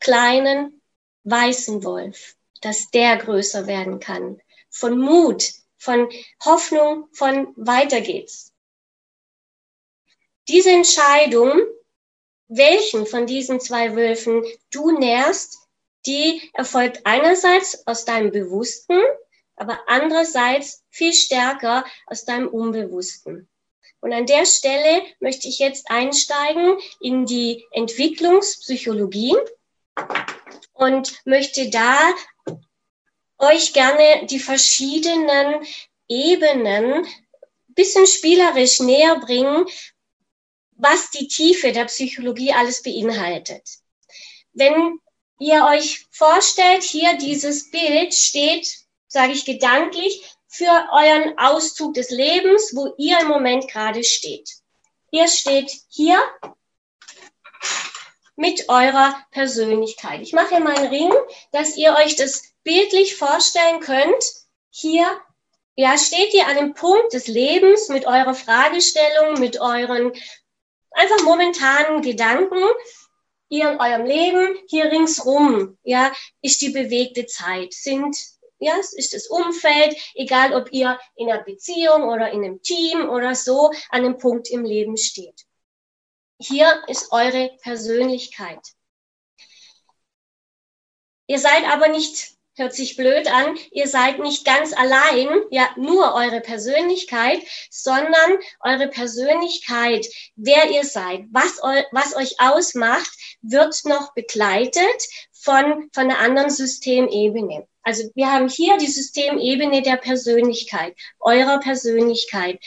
kleinen 0.00 0.80
weißen 1.24 1.84
Wolf, 1.84 2.36
dass 2.60 2.90
der 2.90 3.16
größer 3.16 3.66
werden 3.66 4.00
kann. 4.00 4.40
Von 4.70 4.98
Mut, 4.98 5.52
von 5.78 6.08
Hoffnung, 6.44 7.08
von 7.12 7.52
weiter 7.56 8.00
geht's. 8.00 8.52
Diese 10.48 10.70
Entscheidung, 10.70 11.62
welchen 12.48 13.06
von 13.06 13.26
diesen 13.26 13.60
zwei 13.60 13.96
Wölfen 13.96 14.44
du 14.70 14.90
nährst, 14.90 15.63
die 16.06 16.50
erfolgt 16.52 17.00
einerseits 17.04 17.86
aus 17.86 18.04
deinem 18.04 18.30
Bewussten, 18.30 19.00
aber 19.56 19.78
andererseits 19.86 20.82
viel 20.90 21.12
stärker 21.12 21.84
aus 22.06 22.24
deinem 22.24 22.48
Unbewussten. 22.48 23.48
Und 24.00 24.12
an 24.12 24.26
der 24.26 24.44
Stelle 24.44 25.02
möchte 25.20 25.48
ich 25.48 25.58
jetzt 25.58 25.90
einsteigen 25.90 26.78
in 27.00 27.24
die 27.24 27.64
Entwicklungspsychologie 27.70 29.34
und 30.74 31.24
möchte 31.24 31.70
da 31.70 32.12
euch 33.38 33.72
gerne 33.72 34.26
die 34.26 34.40
verschiedenen 34.40 35.64
Ebenen 36.08 37.06
bisschen 37.68 38.06
spielerisch 38.06 38.80
näher 38.80 39.18
bringen, 39.20 39.66
was 40.76 41.10
die 41.10 41.28
Tiefe 41.28 41.72
der 41.72 41.86
Psychologie 41.86 42.52
alles 42.52 42.82
beinhaltet. 42.82 43.78
Wenn 44.52 45.00
ihr 45.38 45.64
euch 45.64 46.06
vorstellt, 46.10 46.82
hier 46.82 47.16
dieses 47.18 47.70
Bild 47.70 48.14
steht, 48.14 48.68
sage 49.08 49.32
ich 49.32 49.44
gedanklich, 49.44 50.24
für 50.48 50.88
euren 50.92 51.36
Auszug 51.38 51.94
des 51.94 52.10
Lebens, 52.10 52.72
wo 52.74 52.94
ihr 52.96 53.18
im 53.20 53.28
Moment 53.28 53.68
gerade 53.68 54.04
steht. 54.04 54.48
Ihr 55.10 55.28
steht 55.28 55.70
hier 55.88 56.18
mit 58.36 58.68
eurer 58.68 59.16
Persönlichkeit. 59.30 60.20
Ich 60.22 60.32
mache 60.32 60.50
hier 60.50 60.60
meinen 60.60 60.88
Ring, 60.88 61.12
dass 61.52 61.76
ihr 61.76 61.94
euch 61.94 62.16
das 62.16 62.42
bildlich 62.62 63.16
vorstellen 63.16 63.80
könnt. 63.80 64.24
Hier 64.70 65.06
ja, 65.76 65.98
steht 65.98 66.32
ihr 66.34 66.46
an 66.46 66.56
dem 66.56 66.74
Punkt 66.74 67.12
des 67.12 67.26
Lebens 67.26 67.88
mit 67.88 68.06
eurer 68.06 68.34
Fragestellung, 68.34 69.40
mit 69.40 69.60
euren 69.60 70.12
einfach 70.92 71.22
momentanen 71.24 72.02
Gedanken, 72.02 72.62
ihr 73.48 73.70
in 73.70 73.80
eurem 73.80 74.06
Leben, 74.06 74.58
hier 74.68 74.90
ringsrum, 74.90 75.78
ja, 75.82 76.12
ist 76.42 76.60
die 76.60 76.70
bewegte 76.70 77.26
Zeit, 77.26 77.72
sind, 77.72 78.16
ja, 78.58 78.76
ist 78.76 79.12
das 79.12 79.26
Umfeld, 79.26 79.96
egal 80.14 80.54
ob 80.54 80.72
ihr 80.72 80.98
in 81.16 81.30
einer 81.30 81.42
Beziehung 81.42 82.04
oder 82.04 82.30
in 82.30 82.44
einem 82.44 82.62
Team 82.62 83.08
oder 83.08 83.34
so 83.34 83.70
an 83.90 84.04
einem 84.04 84.18
Punkt 84.18 84.50
im 84.50 84.64
Leben 84.64 84.96
steht. 84.96 85.44
Hier 86.38 86.82
ist 86.88 87.12
eure 87.12 87.56
Persönlichkeit. 87.62 88.60
Ihr 91.26 91.38
seid 91.38 91.64
aber 91.64 91.88
nicht 91.88 92.34
hört 92.56 92.74
sich 92.74 92.96
blöd 92.96 93.26
an, 93.32 93.56
ihr 93.72 93.88
seid 93.88 94.20
nicht 94.20 94.44
ganz 94.44 94.72
allein, 94.72 95.28
ja, 95.50 95.68
nur 95.76 96.14
eure 96.14 96.40
Persönlichkeit, 96.40 97.40
sondern 97.70 98.38
eure 98.60 98.88
Persönlichkeit, 98.88 100.06
wer 100.36 100.70
ihr 100.70 100.84
seid, 100.84 101.24
was, 101.30 101.62
eu 101.62 101.82
was 101.90 102.16
euch 102.16 102.36
ausmacht, 102.38 103.10
wird 103.42 103.84
noch 103.84 104.14
begleitet 104.14 105.08
von, 105.32 105.90
von 105.92 106.04
einer 106.04 106.18
anderen 106.18 106.50
Systemebene. 106.50 107.66
Also 107.82 108.04
wir 108.14 108.32
haben 108.32 108.48
hier 108.48 108.78
die 108.78 108.86
Systemebene 108.86 109.82
der 109.82 109.96
Persönlichkeit, 109.96 110.96
eurer 111.20 111.60
Persönlichkeit. 111.60 112.58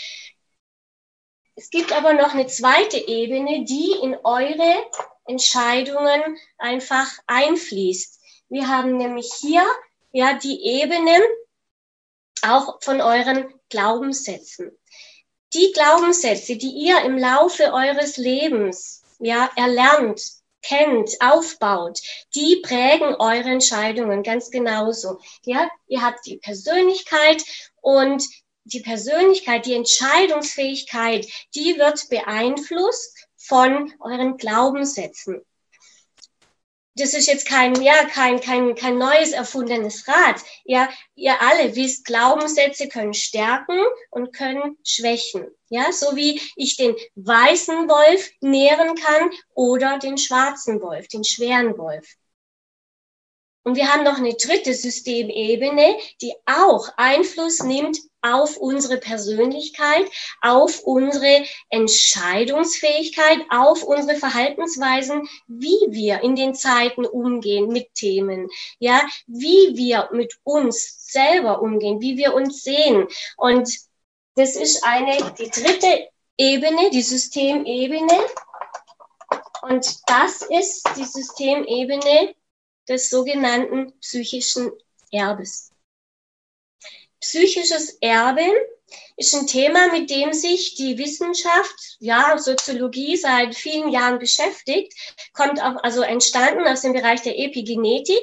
Es 1.56 1.72
gibt 1.72 1.92
aber 1.92 2.14
noch 2.14 2.36
eine 2.36 2.46
zweite 2.46 2.98
Ebene, 2.98 3.66
die 3.66 3.94
in 4.04 4.16
eure 4.24 4.86
Entscheidungen 5.26 6.22
einfach 6.60 7.12
einfließt. 7.26 8.17
Wir 8.50 8.68
haben 8.68 8.98
nämlich 8.98 9.34
hier 9.40 9.66
ja 10.12 10.34
die 10.34 10.64
Ebene 10.64 11.20
auch 12.42 12.82
von 12.82 13.02
euren 13.02 13.54
Glaubenssätzen. 13.70 14.72
Die 15.54 15.72
Glaubenssätze, 15.74 16.56
die 16.56 16.72
ihr 16.72 17.02
im 17.02 17.18
Laufe 17.18 17.74
eures 17.74 18.18
Lebens 18.18 19.04
ja 19.20 19.50
erlernt, 19.56 20.22
kennt, 20.62 21.12
aufbaut, 21.22 22.00
die 22.36 22.62
prägen 22.64 23.16
eure 23.16 23.50
Entscheidungen 23.50 24.24
ganz 24.24 24.50
genauso. 24.50 25.20
Ja, 25.46 25.70
ihr 25.88 26.02
habt 26.02 26.26
die 26.26 26.38
Persönlichkeit 26.38 27.44
und 27.82 28.24
die 28.66 28.82
Persönlichkeit, 28.82 29.66
die 29.66 29.76
Entscheidungsfähigkeit, 29.76 31.26
die 31.56 31.78
wird 31.78 32.10
beeinflusst 32.10 33.28
von 33.38 33.94
euren 34.00 34.38
Glaubenssätzen 34.38 35.42
das 36.98 37.14
ist 37.14 37.28
jetzt 37.28 37.48
kein, 37.48 37.82
ja, 37.82 38.06
kein, 38.06 38.42
kein, 38.42 38.76
kein 38.76 38.98
neues 38.98 39.32
erfundenes 39.32 40.08
Rad. 40.08 40.42
Ja, 40.66 40.90
ihr 41.16 41.40
alle 41.42 41.76
wisst, 41.76 42.06
Glaubenssätze 42.06 42.88
können 42.88 43.14
stärken 43.14 43.80
und 44.10 44.34
können 44.34 44.78
schwächen. 44.84 45.48
Ja, 45.70 45.92
so 45.92 46.16
wie 46.16 46.42
ich 46.56 46.76
den 46.76 46.96
weißen 47.16 47.88
Wolf 47.88 48.30
nähren 48.42 48.96
kann 48.96 49.30
oder 49.54 50.00
den 50.00 50.18
schwarzen 50.18 50.82
Wolf, 50.82 51.08
den 51.08 51.24
schweren 51.24 51.78
Wolf. 51.78 52.16
Und 53.64 53.76
wir 53.76 53.94
haben 53.94 54.04
noch 54.04 54.18
eine 54.18 54.34
dritte 54.34 54.74
Systemebene, 54.74 55.98
die 56.22 56.34
auch 56.46 56.88
Einfluss 56.96 57.62
nimmt 57.62 58.00
auf 58.34 58.58
unsere 58.58 58.98
Persönlichkeit, 58.98 60.06
auf 60.42 60.82
unsere 60.84 61.46
Entscheidungsfähigkeit, 61.70 63.40
auf 63.50 63.84
unsere 63.84 64.18
Verhaltensweisen, 64.18 65.28
wie 65.48 65.80
wir 65.90 66.22
in 66.22 66.36
den 66.36 66.56
Zeiten 66.56 67.06
umgehen 67.06 67.70
mit 67.70 67.94
Themen, 67.96 68.50
ja, 68.80 69.02
wie 69.28 69.76
wir 69.76 70.10
mit 70.12 70.34
uns 70.44 71.06
selber 71.12 71.62
umgehen, 71.62 72.02
wie 72.02 72.18
wir 72.18 72.34
uns 72.34 72.64
sehen. 72.64 73.08
Und 73.38 73.70
das 74.36 74.56
ist 74.56 74.84
eine, 74.84 75.18
die 75.38 75.50
dritte 75.50 76.10
Ebene, 76.38 76.92
die 76.92 77.02
Systemebene. 77.02 78.14
Und 79.64 79.98
das 80.06 80.44
ist 80.44 80.88
die 80.96 81.04
Systemebene 81.04 82.36
des 82.88 83.10
sogenannten 83.10 83.98
psychischen 84.00 84.72
Erbes. 85.12 85.72
Psychisches 87.20 87.98
Erbe 88.02 88.46
ist 89.18 89.34
ein 89.36 89.48
Thema, 89.48 89.92
mit 89.92 90.10
dem 90.10 90.34
sich 90.34 90.76
die 90.76 90.98
Wissenschaft, 90.98 91.98
ja, 92.00 92.38
Soziologie 92.38 93.18
seit 93.18 93.56
vielen 93.56 93.90
Jahren 93.90 94.20
beschäftigt, 94.20 94.94
kommt 95.34 95.62
auch, 95.62 95.84
also 95.84 96.02
entstanden 96.02 96.68
aus 96.68 96.82
dem 96.82 96.94
Bereich 96.94 97.22
der 97.22 97.38
Epigenetik, 97.38 98.22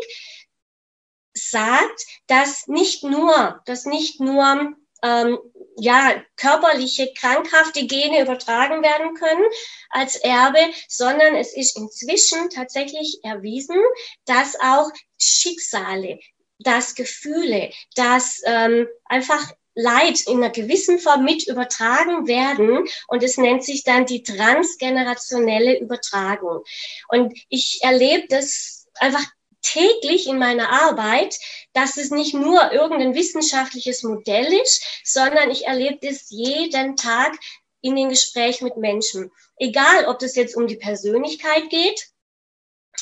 sagt, 1.34 2.04
dass 2.28 2.68
nicht 2.68 3.02
nur, 3.02 3.60
dass 3.66 3.86
nicht 3.86 4.20
nur 4.20 4.74
ähm, 5.02 5.38
ja, 5.76 6.22
körperliche, 6.36 7.12
krankhafte 7.14 7.86
Gene 7.86 8.22
übertragen 8.22 8.82
werden 8.82 9.14
können 9.14 9.44
als 9.90 10.16
Erbe, 10.16 10.60
sondern 10.88 11.34
es 11.34 11.54
ist 11.54 11.76
inzwischen 11.76 12.48
tatsächlich 12.50 13.18
erwiesen, 13.24 13.76
dass 14.24 14.58
auch 14.60 14.90
Schicksale, 15.18 16.20
dass 16.58 16.94
Gefühle, 16.94 17.70
dass 17.94 18.40
ähm, 18.46 18.86
einfach 19.04 19.52
Leid 19.74 20.20
in 20.26 20.36
einer 20.38 20.50
gewissen 20.50 20.98
Form 21.00 21.24
mit 21.24 21.48
übertragen 21.48 22.28
werden 22.28 22.86
und 23.08 23.22
es 23.22 23.38
nennt 23.38 23.64
sich 23.64 23.82
dann 23.82 24.06
die 24.06 24.22
transgenerationelle 24.22 25.80
Übertragung. 25.80 26.62
Und 27.08 27.36
ich 27.48 27.80
erlebe 27.82 28.28
das 28.28 28.86
einfach 28.94 29.24
täglich 29.62 30.28
in 30.28 30.38
meiner 30.38 30.70
Arbeit, 30.70 31.36
dass 31.72 31.96
es 31.96 32.10
nicht 32.10 32.34
nur 32.34 32.70
irgendein 32.70 33.14
wissenschaftliches 33.14 34.02
Modell 34.04 34.52
ist, 34.62 34.84
sondern 35.02 35.50
ich 35.50 35.66
erlebe 35.66 35.98
das 36.06 36.26
jeden 36.28 36.96
Tag 36.96 37.32
in 37.80 37.96
den 37.96 38.10
Gesprächen 38.10 38.64
mit 38.64 38.76
Menschen. 38.76 39.32
Egal, 39.56 40.06
ob 40.06 40.18
das 40.18 40.36
jetzt 40.36 40.56
um 40.56 40.66
die 40.66 40.76
Persönlichkeit 40.76 41.68
geht 41.70 42.13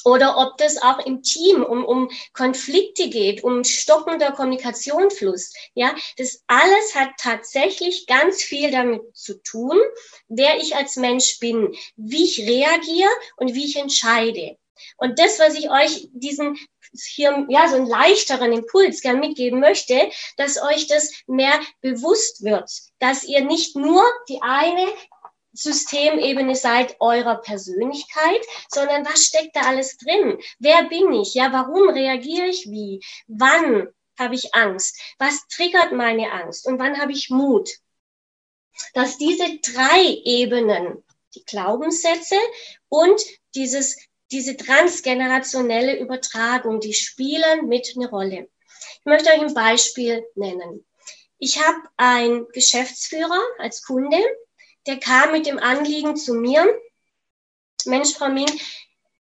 oder 0.04 0.36
ob 0.38 0.56
das 0.58 0.82
auch 0.82 1.04
im 1.06 1.22
Team 1.22 1.62
um, 1.62 1.84
um 1.84 2.10
Konflikte 2.32 3.08
geht, 3.08 3.44
um 3.44 3.64
stockender 3.64 4.32
Kommunikationsfluss. 4.32 5.52
Ja, 5.74 5.94
das 6.18 6.42
alles 6.46 6.94
hat 6.94 7.10
tatsächlich 7.18 8.06
ganz 8.06 8.42
viel 8.42 8.70
damit 8.70 9.02
zu 9.16 9.40
tun, 9.42 9.78
wer 10.28 10.58
ich 10.58 10.76
als 10.76 10.96
Mensch 10.96 11.38
bin, 11.38 11.74
wie 11.96 12.24
ich 12.24 12.40
reagiere 12.40 13.10
und 13.36 13.54
wie 13.54 13.64
ich 13.64 13.76
entscheide. 13.76 14.56
Und 14.96 15.18
das, 15.18 15.38
was 15.38 15.54
ich 15.54 15.70
euch 15.70 16.08
diesen 16.12 16.58
hier 16.94 17.46
ja 17.48 17.68
so 17.68 17.76
einen 17.76 17.86
leichteren 17.86 18.52
Impuls 18.52 19.00
gern 19.00 19.20
mitgeben 19.20 19.60
möchte, 19.60 20.10
dass 20.36 20.62
euch 20.62 20.86
das 20.86 21.10
mehr 21.26 21.58
bewusst 21.80 22.44
wird, 22.44 22.70
dass 22.98 23.24
ihr 23.24 23.44
nicht 23.44 23.76
nur 23.76 24.02
die 24.28 24.40
eine 24.42 24.86
Systemebene 25.52 26.54
seid 26.54 26.96
eurer 27.00 27.36
Persönlichkeit, 27.36 28.40
sondern 28.68 29.04
was 29.04 29.24
steckt 29.24 29.56
da 29.56 29.62
alles 29.62 29.96
drin? 29.98 30.38
Wer 30.58 30.84
bin 30.84 31.12
ich? 31.12 31.34
Ja, 31.34 31.52
warum 31.52 31.88
reagiere 31.88 32.46
ich 32.46 32.70
wie? 32.70 33.00
Wann 33.26 33.88
habe 34.18 34.34
ich 34.34 34.54
Angst? 34.54 34.98
Was 35.18 35.46
triggert 35.48 35.92
meine 35.92 36.32
Angst? 36.32 36.66
Und 36.66 36.78
wann 36.78 37.00
habe 37.00 37.12
ich 37.12 37.30
Mut? 37.30 37.70
Dass 38.94 39.18
diese 39.18 39.58
drei 39.58 40.20
Ebenen, 40.24 41.04
die 41.34 41.44
Glaubenssätze 41.44 42.36
und 42.88 43.20
dieses 43.54 43.96
diese 44.32 44.56
transgenerationelle 44.56 45.98
Übertragung, 45.98 46.80
die 46.80 46.94
spielen 46.94 47.68
mit 47.68 47.92
eine 47.94 48.08
Rolle. 48.08 48.48
Ich 49.00 49.04
möchte 49.04 49.30
euch 49.30 49.40
ein 49.40 49.54
Beispiel 49.54 50.24
nennen. 50.34 50.84
Ich 51.38 51.62
habe 51.62 51.78
einen 51.98 52.48
Geschäftsführer 52.48 53.40
als 53.58 53.82
Kunde, 53.82 54.16
der 54.86 54.98
kam 54.98 55.32
mit 55.32 55.46
dem 55.46 55.58
Anliegen 55.58 56.16
zu 56.16 56.34
mir, 56.34 56.66
Mensch, 57.84 58.14
Frau 58.14 58.28
Ming, 58.28 58.50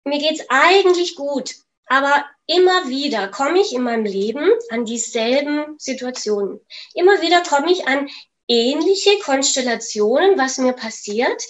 mir 0.05 0.19
geht's 0.19 0.45
eigentlich 0.49 1.15
gut, 1.15 1.55
aber 1.87 2.25
immer 2.47 2.89
wieder 2.89 3.29
komme 3.29 3.61
ich 3.61 3.73
in 3.75 3.83
meinem 3.83 4.05
Leben 4.05 4.49
an 4.71 4.85
dieselben 4.85 5.79
Situationen. 5.79 6.61
Immer 6.95 7.21
wieder 7.21 7.43
komme 7.43 7.71
ich 7.73 7.87
an 7.87 8.09
ähnliche 8.49 9.19
Konstellationen, 9.21 10.39
was 10.39 10.59
mir 10.59 10.73
passiert, 10.73 11.43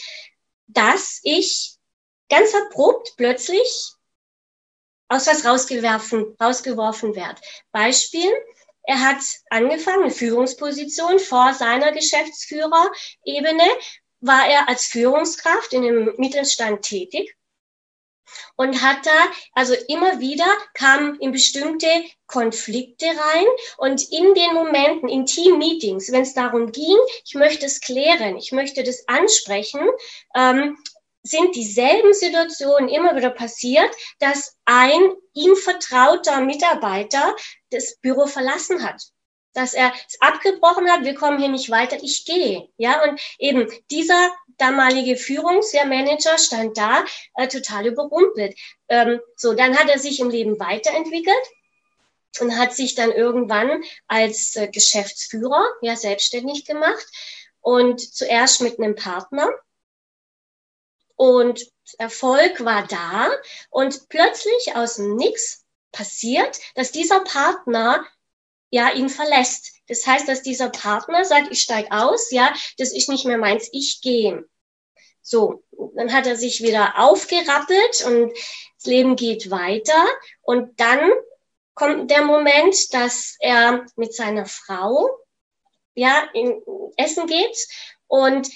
dass 0.67 1.21
ich 1.23 1.77
ganz 2.29 2.55
abrupt 2.55 3.15
plötzlich 3.17 3.93
aus 5.09 5.27
was 5.27 5.45
rausgeworfen, 5.45 6.37
rausgeworfen 6.41 7.17
wird. 7.17 7.41
Beispiel, 7.73 8.31
er 8.83 9.01
hat 9.01 9.19
angefangen, 9.51 10.05
eine 10.05 10.11
Führungsposition 10.11 11.19
vor 11.19 11.55
seiner 11.55 11.93
Geschäftsführerebene, 11.93 13.65
war 14.21 14.47
er 14.47 14.69
als 14.69 14.87
Führungskraft 14.87 15.73
in 15.73 15.83
dem 15.83 16.15
Mittelstand 16.19 16.83
tätig 16.83 17.37
und 18.57 18.83
hat 18.83 19.07
da, 19.07 19.31
also 19.55 19.75
immer 19.89 20.21
wieder 20.21 20.47
kamen 20.75 21.19
in 21.21 21.33
bestimmte 21.33 21.89
Konflikte 22.27 23.07
rein 23.07 23.47
und 23.79 24.11
in 24.13 24.35
den 24.35 24.55
Momenten, 24.55 25.09
in 25.09 25.27
Team-Meetings, 25.27 26.13
wenn 26.13 26.23
es 26.23 26.35
darum 26.35 26.71
ging, 26.71 26.97
ich 27.25 27.35
möchte 27.35 27.67
es 27.67 27.81
klären, 27.81 28.37
ich 28.37 28.53
möchte 28.53 28.83
das 28.83 29.09
ansprechen, 29.09 29.89
ähm, 30.35 30.77
sind 31.23 31.55
dieselben 31.55 32.13
Situationen 32.15 32.89
immer 32.89 33.15
wieder 33.17 33.31
passiert, 33.31 33.91
dass 34.19 34.57
ein 34.65 35.13
ihm 35.35 35.55
vertrauter 35.57 36.41
Mitarbeiter 36.41 37.37
das 37.71 37.97
Büro 37.97 38.27
verlassen 38.27 38.83
hat. 38.83 39.03
Dass 39.53 39.75
er 39.75 39.93
es 40.09 40.21
abgebrochen 40.21 40.91
hat, 40.91 41.05
wir 41.05 41.15
kommen 41.15 41.39
hier 41.39 41.49
nicht 41.49 41.71
weiter, 41.71 41.97
ich 42.03 42.25
gehe. 42.25 42.69
Ja, 42.77 43.03
und 43.03 43.21
eben 43.39 43.69
dieser 43.91 44.31
damalige 44.59 45.17
Führungsmanager 45.17 46.39
stand 46.39 46.77
da 46.79 47.05
äh, 47.35 47.49
total 47.49 47.87
überrumpelt. 47.87 48.57
Ähm, 48.89 49.21
so, 49.37 49.55
dann 49.55 49.77
hat 49.77 49.89
er 49.89 49.99
sich 49.99 50.21
im 50.21 50.31
Leben 50.31 50.61
weiterentwickelt 50.61 51.35
und 52.41 52.57
hat 52.57 52.75
sich 52.75 52.95
dann 52.95 53.11
irgendwann 53.11 53.83
als 54.07 54.55
äh, 54.57 54.69
Geschäftsführer 54.69 55.65
ja 55.83 55.97
selbstständig 55.97 56.65
gemacht 56.65 57.07
und 57.61 58.01
zuerst 58.01 58.61
mit 58.61 58.79
einem 58.79 58.95
Partner 58.95 59.51
und 61.21 61.71
Erfolg 61.99 62.65
war 62.65 62.87
da 62.87 63.31
und 63.69 64.09
plötzlich 64.09 64.75
aus 64.75 64.95
dem 64.95 65.17
Nix 65.17 65.67
passiert, 65.93 66.59
dass 66.77 66.93
dieser 66.93 67.21
Partner 67.21 68.07
ja 68.71 68.91
ihn 68.95 69.11
verlässt. 69.11 69.71
Das 69.87 70.07
heißt, 70.07 70.27
dass 70.27 70.41
dieser 70.41 70.71
Partner 70.71 71.27
sagt, 71.27 71.49
ich 71.51 71.61
steig 71.61 71.93
aus, 71.93 72.31
ja, 72.31 72.55
das 72.79 72.95
ist 72.95 73.11
nicht 73.11 73.27
mehr 73.27 73.37
meins, 73.37 73.69
ich 73.71 74.01
gehe. 74.01 74.49
So, 75.21 75.63
dann 75.95 76.11
hat 76.11 76.27
er 76.27 76.37
sich 76.37 76.63
wieder 76.63 76.99
aufgerappelt 76.99 78.03
und 78.07 78.33
das 78.79 78.87
Leben 78.87 79.15
geht 79.15 79.51
weiter 79.51 80.07
und 80.41 80.81
dann 80.81 81.11
kommt 81.75 82.11
der 82.11 82.25
Moment, 82.25 82.95
dass 82.95 83.37
er 83.41 83.85
mit 83.95 84.15
seiner 84.15 84.47
Frau 84.47 85.07
ja 85.95 86.31
in 86.33 86.63
Essen 86.97 87.27
geht 87.27 87.59
und 88.07 88.49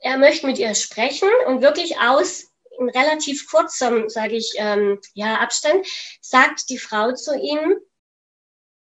er 0.00 0.18
möchte 0.18 0.46
mit 0.46 0.58
ihr 0.58 0.74
sprechen 0.74 1.28
und 1.46 1.62
wirklich 1.62 1.98
aus 1.98 2.44
in 2.78 2.88
relativ 2.90 3.48
kurzem, 3.50 4.08
sage 4.08 4.36
ich, 4.36 4.52
ähm, 4.56 5.00
ja, 5.14 5.36
Abstand, 5.36 5.86
sagt 6.20 6.68
die 6.68 6.78
Frau 6.78 7.12
zu 7.12 7.36
ihm, 7.36 7.76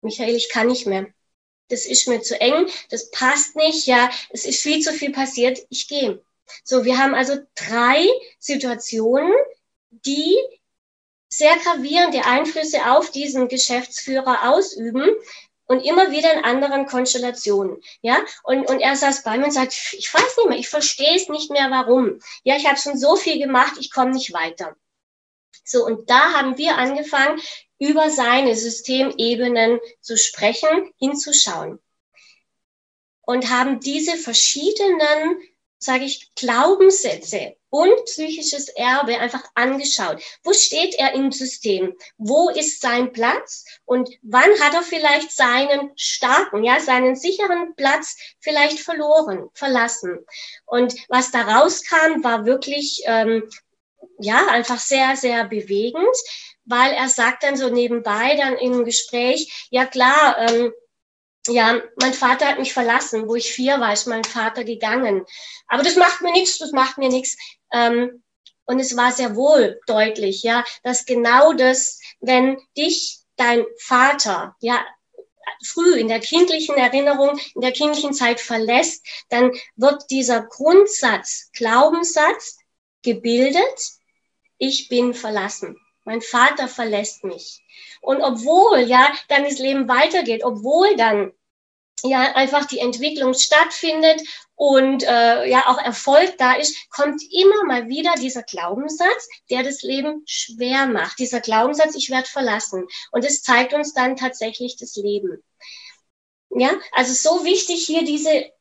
Michael, 0.01 0.35
ich 0.35 0.49
kann 0.49 0.67
nicht 0.67 0.85
mehr. 0.85 1.07
Das 1.69 1.85
ist 1.85 2.07
mir 2.07 2.21
zu 2.21 2.39
eng, 2.39 2.67
das 2.89 3.11
passt 3.11 3.55
nicht, 3.55 3.85
ja, 3.85 4.09
es 4.29 4.45
ist 4.45 4.61
viel 4.61 4.81
zu 4.81 4.93
viel 4.93 5.11
passiert, 5.11 5.59
ich 5.69 5.87
gehe. 5.87 6.23
So, 6.63 6.85
wir 6.85 6.97
haben 6.97 7.13
also 7.13 7.37
drei 7.55 8.07
Situationen, 8.39 9.33
die 9.91 10.35
sehr 11.29 11.55
gravierende 11.57 12.25
Einflüsse 12.25 12.91
auf 12.91 13.11
diesen 13.11 13.47
Geschäftsführer 13.47 14.49
ausüben, 14.51 15.07
und 15.69 15.85
immer 15.85 16.11
wieder 16.11 16.33
in 16.33 16.43
anderen 16.43 16.87
Konstellationen. 16.87 17.79
Ja, 18.01 18.17
und, 18.43 18.67
und 18.67 18.79
er 18.79 18.95
saß 18.95 19.23
bei 19.23 19.37
mir 19.37 19.45
und 19.45 19.51
sagt, 19.51 19.73
ich 19.93 20.11
weiß 20.11 20.37
nicht 20.37 20.49
mehr, 20.49 20.57
ich 20.57 20.67
verstehe 20.67 21.15
es 21.15 21.29
nicht 21.29 21.51
mehr, 21.51 21.69
warum. 21.69 22.19
Ja, 22.43 22.57
ich 22.57 22.67
habe 22.67 22.79
schon 22.79 22.97
so 22.97 23.15
viel 23.15 23.37
gemacht, 23.37 23.73
ich 23.79 23.91
komme 23.91 24.11
nicht 24.11 24.33
weiter. 24.33 24.75
So, 25.63 25.85
und 25.85 26.09
da 26.09 26.33
haben 26.33 26.57
wir 26.57 26.77
angefangen, 26.77 27.39
über 27.77 28.09
seine 28.09 28.55
Systemebenen 28.55 29.79
zu 30.01 30.17
sprechen, 30.17 30.91
hinzuschauen. 30.97 31.79
Und 33.21 33.51
haben 33.51 33.79
diese 33.79 34.17
verschiedenen, 34.17 35.39
sage 35.77 36.05
ich, 36.05 36.33
Glaubenssätze 36.33 37.55
und 37.69 38.05
psychisches 38.05 38.69
Erbe 38.69 39.19
einfach 39.19 39.43
angeschaut. 39.55 40.21
Wo 40.43 40.53
steht 40.53 40.95
er 40.95 41.13
im 41.13 41.31
System? 41.31 41.95
Wo 42.17 42.49
ist 42.49 42.81
sein 42.81 43.11
Platz? 43.11 43.65
Und 43.85 44.09
wann 44.21 44.49
hat 44.61 44.73
er 44.73 44.83
vielleicht 44.83 45.31
seinen 45.31 45.91
starken, 45.95 46.63
ja, 46.63 46.79
seinen 46.79 47.15
sicheren 47.15 47.75
Platz 47.75 48.17
vielleicht 48.39 48.79
verloren, 48.79 49.49
verlassen? 49.53 50.25
Und 50.65 50.95
was 51.09 51.31
da 51.31 51.41
rauskam, 51.41 52.23
war 52.23 52.45
wirklich, 52.45 53.03
ähm, 53.05 53.49
ja, 54.19 54.47
einfach 54.47 54.79
sehr, 54.79 55.15
sehr 55.15 55.45
bewegend, 55.45 56.15
weil 56.65 56.91
er 56.93 57.09
sagt 57.09 57.43
dann 57.43 57.57
so 57.57 57.69
nebenbei 57.69 58.35
dann 58.35 58.57
im 58.57 58.85
Gespräch, 58.85 59.67
ja 59.69 59.85
klar, 59.85 60.37
ähm, 60.39 60.71
ja, 61.47 61.81
mein 62.01 62.13
Vater 62.13 62.47
hat 62.47 62.59
mich 62.59 62.73
verlassen. 62.73 63.27
Wo 63.27 63.35
ich 63.35 63.51
vier 63.51 63.79
war, 63.79 63.93
ist 63.93 64.07
mein 64.07 64.23
Vater 64.23 64.63
gegangen. 64.63 65.25
Aber 65.67 65.83
das 65.83 65.95
macht 65.95 66.21
mir 66.21 66.31
nichts, 66.31 66.57
das 66.59 66.71
macht 66.71 66.97
mir 66.97 67.09
nichts. 67.09 67.37
Ähm, 67.71 68.23
und 68.65 68.79
es 68.79 68.95
war 68.95 69.11
sehr 69.11 69.35
wohl 69.35 69.79
deutlich, 69.87 70.43
ja, 70.43 70.63
dass 70.83 71.05
genau 71.05 71.53
das, 71.53 71.99
wenn 72.19 72.57
dich 72.77 73.17
dein 73.35 73.65
Vater, 73.79 74.55
ja, 74.59 74.85
früh 75.65 75.95
in 75.95 76.07
der 76.07 76.19
kindlichen 76.19 76.75
Erinnerung, 76.75 77.39
in 77.55 77.61
der 77.61 77.71
kindlichen 77.71 78.13
Zeit 78.13 78.39
verlässt, 78.39 79.05
dann 79.29 79.51
wird 79.75 80.09
dieser 80.11 80.43
Grundsatz, 80.43 81.49
Glaubenssatz 81.53 82.59
gebildet, 83.03 83.91
ich 84.57 84.89
bin 84.89 85.13
verlassen. 85.13 85.77
Mein 86.05 86.21
Vater 86.21 86.67
verlässt 86.67 87.23
mich. 87.23 87.61
Und 88.01 88.21
obwohl, 88.21 88.79
ja, 88.79 89.11
dann 89.27 89.43
das 89.43 89.59
Leben 89.59 89.87
weitergeht, 89.87 90.43
obwohl 90.43 90.95
dann 90.95 91.31
ja 92.03 92.35
einfach 92.35 92.65
die 92.65 92.79
Entwicklung 92.79 93.33
stattfindet 93.33 94.21
und 94.55 95.03
äh, 95.03 95.49
ja 95.49 95.67
auch 95.67 95.77
Erfolg 95.77 96.37
da 96.37 96.53
ist, 96.53 96.89
kommt 96.89 97.21
immer 97.31 97.63
mal 97.65 97.87
wieder 97.87 98.13
dieser 98.15 98.43
Glaubenssatz, 98.43 99.29
der 99.49 99.63
das 99.63 99.81
Leben 99.81 100.23
schwer 100.25 100.85
macht. 100.87 101.19
Dieser 101.19 101.39
Glaubenssatz, 101.39 101.95
ich 101.95 102.09
werde 102.09 102.27
verlassen. 102.27 102.85
Und 103.11 103.25
es 103.25 103.41
zeigt 103.41 103.73
uns 103.73 103.93
dann 103.93 104.15
tatsächlich 104.15 104.75
das 104.77 104.95
Leben. 104.95 105.43
Ja, 106.49 106.71
also 106.91 107.13
so 107.13 107.45
wichtig 107.45 107.85
hier 107.85 108.03
diese 108.03 108.51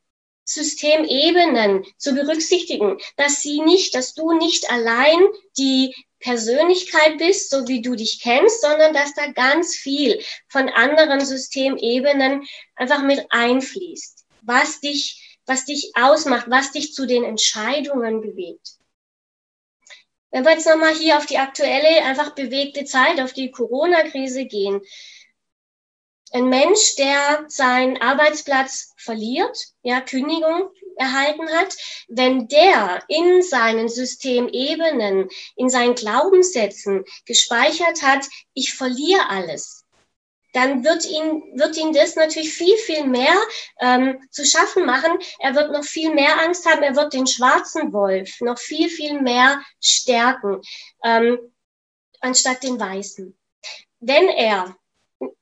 Systemebenen 0.45 1.85
zu 1.97 2.13
berücksichtigen, 2.13 2.97
dass 3.17 3.41
sie 3.41 3.61
nicht, 3.61 3.93
dass 3.93 4.13
du 4.13 4.31
nicht 4.33 4.71
allein 4.71 5.19
die 5.57 5.95
Persönlichkeit 6.19 7.17
bist, 7.17 7.49
so 7.49 7.67
wie 7.67 7.81
du 7.81 7.95
dich 7.95 8.19
kennst, 8.21 8.61
sondern 8.61 8.93
dass 8.93 9.13
da 9.13 9.31
ganz 9.31 9.75
viel 9.75 10.21
von 10.47 10.69
anderen 10.69 11.21
Systemebenen 11.21 12.45
einfach 12.75 13.03
mit 13.03 13.25
einfließt, 13.29 14.25
was 14.41 14.79
dich, 14.81 15.39
was 15.45 15.65
dich 15.65 15.91
ausmacht, 15.95 16.47
was 16.49 16.71
dich 16.71 16.93
zu 16.93 17.05
den 17.05 17.23
Entscheidungen 17.23 18.21
bewegt. 18.21 18.79
Wenn 20.31 20.45
wir 20.45 20.51
jetzt 20.51 20.67
nochmal 20.67 20.93
hier 20.93 21.17
auf 21.17 21.25
die 21.25 21.39
aktuelle, 21.39 22.03
einfach 22.03 22.35
bewegte 22.35 22.85
Zeit, 22.85 23.19
auf 23.19 23.33
die 23.33 23.49
Corona-Krise 23.49 24.45
gehen. 24.45 24.81
Ein 26.31 26.49
Mensch, 26.49 26.95
der 26.95 27.45
seinen 27.47 28.01
Arbeitsplatz 28.01 28.93
verliert, 28.97 29.57
ja, 29.81 29.99
Kündigung 29.99 30.69
erhalten 30.97 31.49
hat, 31.49 31.75
wenn 32.07 32.47
der 32.47 33.03
in 33.07 33.41
seinen 33.41 33.89
Systemebenen, 33.89 35.29
in 35.55 35.69
seinen 35.69 35.95
Glaubenssätzen 35.95 37.03
gespeichert 37.25 38.03
hat, 38.03 38.27
ich 38.53 38.73
verliere 38.73 39.29
alles, 39.29 39.85
dann 40.53 40.83
wird 40.83 41.05
ihn, 41.05 41.43
wird 41.55 41.77
ihn 41.77 41.93
das 41.93 42.15
natürlich 42.15 42.53
viel, 42.53 42.75
viel 42.77 43.05
mehr 43.05 43.35
ähm, 43.79 44.19
zu 44.31 44.45
schaffen 44.45 44.85
machen. 44.85 45.19
Er 45.39 45.55
wird 45.55 45.71
noch 45.71 45.83
viel 45.83 46.13
mehr 46.13 46.39
Angst 46.41 46.65
haben, 46.65 46.81
er 46.81 46.95
wird 46.95 47.13
den 47.13 47.27
schwarzen 47.27 47.93
Wolf 47.93 48.41
noch 48.41 48.57
viel, 48.57 48.89
viel 48.89 49.21
mehr 49.21 49.61
stärken, 49.79 50.61
ähm, 51.03 51.37
anstatt 52.19 52.63
den 52.63 52.79
weißen. 52.79 53.37
Wenn 53.99 54.29
er 54.29 54.75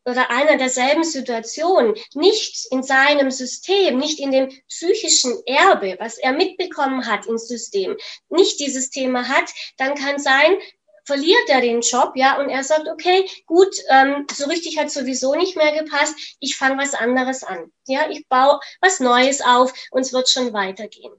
oder 0.06 0.30
einer 0.30 0.58
derselben 0.58 1.04
Situation 1.04 1.96
nicht 2.14 2.68
in 2.72 2.82
seinem 2.84 3.30
System, 3.30 3.98
nicht 3.98 4.20
in 4.20 4.32
dem 4.32 4.50
psychischen 4.68 5.36
Erbe, 5.46 5.98
was 6.00 6.18
er 6.18 6.34
mitbekommen 6.34 7.06
hat 7.06 7.26
ins 7.26 7.48
System, 7.48 7.96
nicht 8.30 8.60
dieses 8.60 8.90
Thema 8.90 9.28
hat, 9.28 9.54
dann 9.78 9.96
kann 9.96 10.20
sein, 10.20 10.58
verliert 11.06 11.48
er 11.48 11.62
den 11.62 11.82
Job, 11.82 12.14
ja, 12.16 12.40
und 12.40 12.50
er 12.50 12.64
sagt, 12.64 12.88
okay, 12.90 13.30
gut, 13.46 13.74
ähm, 13.90 14.26
so 14.34 14.46
richtig 14.46 14.78
hat 14.78 14.92
sowieso 14.92 15.36
nicht 15.36 15.56
mehr 15.56 15.72
gepasst, 15.72 16.16
ich 16.40 16.58
fange 16.58 16.82
was 16.82 16.94
anderes 16.94 17.44
an, 17.44 17.72
ja, 17.88 18.10
ich 18.10 18.28
baue 18.28 18.60
was 18.82 19.00
Neues 19.00 19.42
auf 19.42 19.74
und 19.92 20.02
es 20.02 20.12
wird 20.12 20.30
schon 20.30 20.54
weitergehen. 20.54 21.14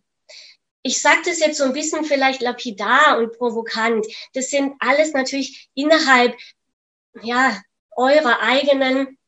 Ich 0.82 1.00
sage 1.00 1.22
das 1.24 1.40
jetzt 1.40 1.58
so 1.58 1.64
ein 1.64 1.72
bisschen 1.72 2.04
vielleicht 2.04 2.40
lapidar 2.40 3.18
und 3.18 3.36
provokant. 3.36 4.06
Das 4.32 4.48
sind 4.48 4.74
alles 4.78 5.12
natürlich 5.12 5.68
innerhalb 5.74 6.36
ja, 7.22 7.60
eurer 7.98 8.40
eigenen 8.40 9.18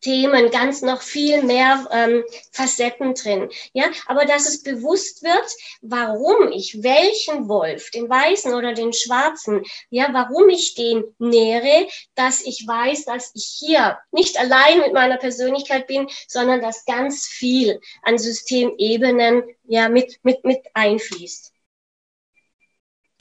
Themen 0.00 0.50
ganz 0.50 0.82
noch 0.82 1.02
viel 1.02 1.42
mehr 1.42 1.88
ähm, 1.90 2.22
Facetten 2.52 3.14
drin. 3.14 3.48
Ja, 3.72 3.86
aber 4.06 4.24
dass 4.24 4.46
es 4.46 4.62
bewusst 4.62 5.24
wird, 5.24 5.46
warum 5.80 6.52
ich 6.52 6.82
welchen 6.82 7.48
Wolf, 7.48 7.90
den 7.90 8.08
weißen 8.08 8.54
oder 8.54 8.72
den 8.72 8.92
schwarzen, 8.92 9.64
ja, 9.90 10.08
warum 10.12 10.48
ich 10.48 10.74
den 10.74 11.02
nähere, 11.18 11.88
dass 12.14 12.40
ich 12.44 12.64
weiß, 12.66 13.04
dass 13.06 13.32
ich 13.34 13.56
hier 13.58 13.98
nicht 14.12 14.38
allein 14.38 14.78
mit 14.78 14.92
meiner 14.92 15.16
Persönlichkeit 15.16 15.86
bin, 15.86 16.08
sondern 16.28 16.60
dass 16.60 16.84
ganz 16.84 17.26
viel 17.26 17.80
an 18.02 18.18
Systemebenen 18.18 19.42
ja 19.64 19.88
mit 19.88 20.20
mit 20.22 20.44
mit 20.44 20.60
einfließt. 20.74 21.55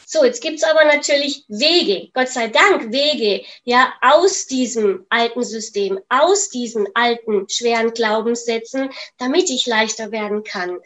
So, 0.07 0.23
jetzt 0.23 0.41
gibt's 0.41 0.63
aber 0.63 0.85
natürlich 0.85 1.45
Wege, 1.47 2.09
Gott 2.13 2.29
sei 2.29 2.47
Dank 2.47 2.91
Wege, 2.91 3.43
ja, 3.63 3.93
aus 4.01 4.45
diesem 4.45 5.05
alten 5.09 5.43
System, 5.43 5.99
aus 6.09 6.49
diesen 6.49 6.87
alten 6.93 7.49
schweren 7.49 7.93
Glaubenssätzen, 7.93 8.91
damit 9.17 9.49
ich 9.49 9.65
leichter 9.65 10.11
werden 10.11 10.43
kann. 10.43 10.79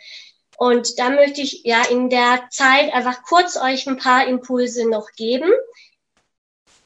Und 0.58 1.00
da 1.00 1.10
möchte 1.10 1.42
ich 1.42 1.64
ja 1.64 1.84
in 1.86 2.10
der 2.10 2.48
Zeit 2.50 2.94
einfach 2.94 3.24
kurz 3.24 3.56
euch 3.58 3.88
ein 3.88 3.98
paar 3.98 4.28
Impulse 4.28 4.90
noch 4.90 5.12
geben. 5.16 5.52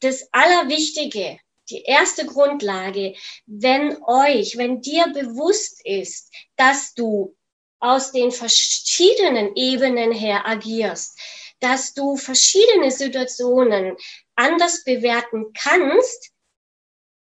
Das 0.00 0.28
Allerwichtige, 0.32 1.38
die 1.70 1.82
erste 1.82 2.26
Grundlage, 2.26 3.14
wenn 3.46 3.96
euch, 4.04 4.56
wenn 4.56 4.80
dir 4.80 5.06
bewusst 5.08 5.84
ist, 5.84 6.32
dass 6.56 6.94
du 6.94 7.34
aus 7.80 8.12
den 8.12 8.30
verschiedenen 8.30 9.56
Ebenen 9.56 10.12
her 10.12 10.46
agierst, 10.46 11.18
dass 11.64 11.94
du 11.94 12.16
verschiedene 12.16 12.90
Situationen 12.90 13.96
anders 14.34 14.84
bewerten 14.84 15.52
kannst, 15.54 16.30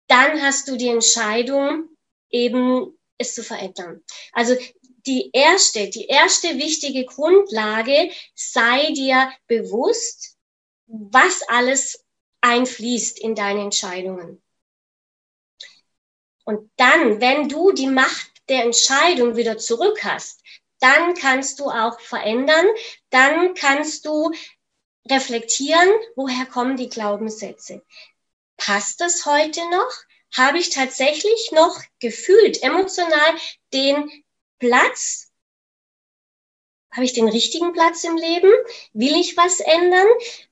dann 0.08 0.42
hast 0.42 0.68
du 0.68 0.76
die 0.76 0.88
Entscheidung, 0.88 1.88
eben 2.28 2.98
es 3.18 3.34
zu 3.34 3.44
verändern. 3.44 4.02
Also 4.32 4.56
die 5.06 5.30
erste, 5.32 5.88
die 5.88 6.06
erste 6.06 6.58
wichtige 6.58 7.04
Grundlage, 7.04 8.10
sei 8.34 8.92
dir 8.92 9.32
bewusst, 9.46 10.36
was 10.86 11.42
alles 11.48 12.04
einfließt 12.40 13.20
in 13.20 13.34
deine 13.34 13.62
Entscheidungen. 13.62 14.42
Und 16.44 16.70
dann, 16.76 17.20
wenn 17.20 17.48
du 17.48 17.72
die 17.72 17.86
Macht 17.86 18.30
der 18.48 18.64
Entscheidung 18.64 19.36
wieder 19.36 19.58
zurück 19.58 20.02
hast, 20.02 20.42
dann 20.82 21.14
kannst 21.14 21.60
du 21.60 21.66
auch 21.66 22.00
verändern, 22.00 22.66
dann 23.10 23.54
kannst 23.54 24.04
du 24.04 24.32
reflektieren, 25.08 25.88
woher 26.16 26.46
kommen 26.46 26.76
die 26.76 26.88
Glaubenssätze. 26.88 27.82
Passt 28.56 29.00
das 29.00 29.24
heute 29.26 29.60
noch? 29.70 29.92
Habe 30.36 30.58
ich 30.58 30.70
tatsächlich 30.70 31.50
noch 31.52 31.80
gefühlt, 32.00 32.62
emotional 32.62 33.34
den 33.72 34.10
Platz? 34.58 35.30
Habe 36.92 37.04
ich 37.04 37.12
den 37.12 37.28
richtigen 37.28 37.72
Platz 37.72 38.04
im 38.04 38.16
Leben? 38.16 38.50
Will 38.92 39.16
ich 39.16 39.36
was 39.36 39.60
ändern? 39.60 40.06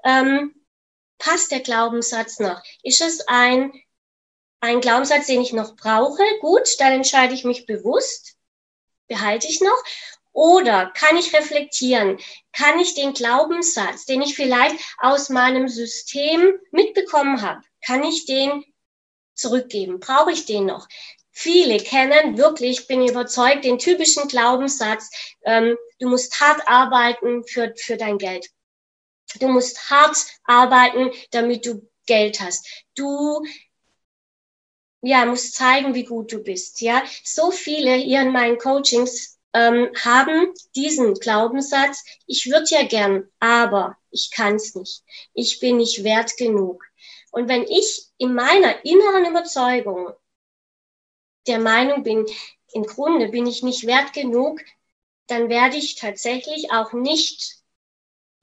Ähm, 0.05 0.55
passt 1.19 1.51
der 1.51 1.61
Glaubenssatz 1.61 2.41
noch? 2.41 2.63
Ist 2.83 3.01
es 3.01 3.27
ein, 3.29 3.73
ein 4.61 4.81
Glaubenssatz, 4.81 5.27
den 5.27 5.41
ich 5.41 5.53
noch 5.53 5.77
brauche? 5.77 6.23
Gut, 6.41 6.69
dann 6.79 6.93
entscheide 6.93 7.35
ich 7.35 7.45
mich 7.45 7.67
bewusst. 7.67 8.37
Behalte 9.07 9.49
ich 9.49 9.61
noch? 9.61 9.83
Oder 10.33 10.87
kann 10.95 11.17
ich 11.17 11.35
reflektieren? 11.35 12.19
Kann 12.53 12.79
ich 12.79 12.95
den 12.95 13.15
Glaubenssatz, 13.15 14.07
den 14.07 14.23
ich 14.23 14.37
vielleicht 14.37 14.77
aus 14.99 15.29
meinem 15.29 15.69
System 15.69 16.59
mitbekommen 16.71 17.43
habe, 17.43 17.63
kann 17.85 18.05
ich 18.05 18.27
den 18.27 18.65
zurückgeben? 19.35 19.99
Brauche 19.99 20.33
ich 20.33 20.47
den 20.47 20.67
noch? 20.67 20.87
Viele 21.33 21.79
kennen 21.79 22.37
wirklich, 22.37 22.87
bin 22.87 23.07
überzeugt, 23.07 23.65
den 23.65 23.79
typischen 23.79 24.29
Glaubenssatz, 24.29 25.11
ähm, 25.45 25.77
du 25.99 26.09
musst 26.09 26.39
hart 26.41 26.67
arbeiten 26.67 27.45
für, 27.45 27.73
für 27.77 27.97
dein 27.97 28.19
Geld. 28.19 28.51
Du 29.39 29.49
musst 29.49 29.91
hart 29.91 30.17
arbeiten, 30.45 31.11
damit 31.31 31.65
du 31.65 31.89
Geld 32.07 32.41
hast. 32.41 32.67
Du 32.95 33.45
ja, 35.03 35.25
musst 35.25 35.55
zeigen, 35.55 35.95
wie 35.95 36.05
gut 36.05 36.33
du 36.33 36.43
bist. 36.43 36.81
Ja, 36.81 37.03
so 37.25 37.51
viele 37.51 37.95
hier 37.95 38.23
in 38.23 38.33
meinen 38.33 38.59
Coachings 38.59 39.40
ähm, 39.53 39.91
haben 40.05 40.53
diesen 40.77 41.15
Glaubenssatz, 41.15 42.05
ich 42.27 42.51
würde 42.51 42.67
ja 42.69 42.85
gern, 42.85 43.29
aber 43.41 43.97
ich 44.11 44.31
kann 44.31 44.57
es 44.57 44.75
nicht. 44.75 45.03
Ich 45.35 45.61
bin 45.61 45.79
nicht 45.79 46.05
wert 46.05 46.37
genug. 46.37 46.85
Und 47.33 47.49
wenn 47.49 47.63
ich 47.63 48.07
in 48.19 48.35
meiner 48.35 48.85
inneren 48.85 49.27
Überzeugung 49.27 50.13
der 51.47 51.59
Meinung 51.59 52.03
bin, 52.03 52.27
im 52.73 52.85
Grunde 52.85 53.29
bin 53.29 53.47
ich 53.47 53.63
nicht 53.63 53.87
wert 53.87 54.13
genug, 54.13 54.61
dann 55.27 55.49
werde 55.49 55.77
ich 55.77 55.97
tatsächlich 55.97 56.73
auch 56.73 56.93
nicht 56.93 57.61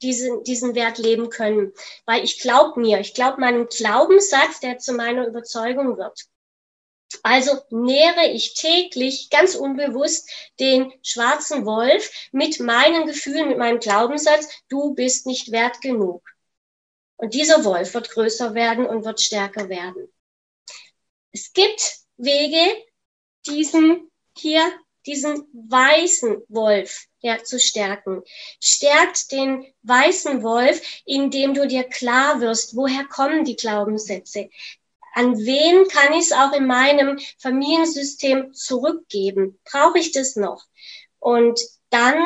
diesen, 0.02 0.42
diesen 0.44 0.74
Wert 0.74 0.98
leben 0.98 1.28
können. 1.28 1.72
Weil 2.06 2.24
ich 2.24 2.40
glaube 2.40 2.80
mir, 2.80 3.00
ich 3.00 3.14
glaube 3.14 3.40
meinem 3.40 3.68
Glaubenssatz, 3.68 4.60
der 4.60 4.78
zu 4.78 4.92
meiner 4.92 5.26
Überzeugung 5.26 5.96
wird. 5.98 6.26
Also 7.22 7.58
nähere 7.70 8.28
ich 8.32 8.54
täglich 8.54 9.30
ganz 9.30 9.54
unbewusst 9.54 10.30
den 10.60 10.92
schwarzen 11.02 11.64
Wolf 11.64 12.10
mit 12.32 12.60
meinen 12.60 13.06
Gefühlen, 13.06 13.48
mit 13.48 13.58
meinem 13.58 13.80
Glaubenssatz, 13.80 14.48
du 14.68 14.94
bist 14.94 15.26
nicht 15.26 15.50
wert 15.50 15.80
genug. 15.80 16.22
Und 17.16 17.34
dieser 17.34 17.64
Wolf 17.64 17.94
wird 17.94 18.10
größer 18.10 18.54
werden 18.54 18.86
und 18.86 19.04
wird 19.04 19.20
stärker 19.20 19.68
werden. 19.68 20.12
Es 21.32 21.52
gibt 21.52 21.98
Wege, 22.16 22.84
diesen 23.46 24.10
hier, 24.36 24.72
diesen 25.06 25.48
weißen 25.52 26.42
Wolf 26.48 27.06
ja, 27.20 27.42
zu 27.42 27.58
stärken. 27.58 28.22
Stärkt 28.60 29.32
den 29.32 29.66
weißen 29.82 30.42
Wolf, 30.42 30.80
indem 31.04 31.54
du 31.54 31.66
dir 31.66 31.84
klar 31.84 32.40
wirst, 32.40 32.76
woher 32.76 33.04
kommen 33.04 33.44
die 33.44 33.56
Glaubenssätze? 33.56 34.50
An 35.14 35.36
wen 35.38 35.88
kann 35.88 36.12
ich 36.12 36.26
es 36.26 36.32
auch 36.32 36.52
in 36.52 36.66
meinem 36.66 37.18
Familiensystem 37.38 38.52
zurückgeben? 38.54 39.58
Brauche 39.64 39.98
ich 39.98 40.12
das 40.12 40.36
noch? 40.36 40.64
Und 41.18 41.60
dann 41.90 42.16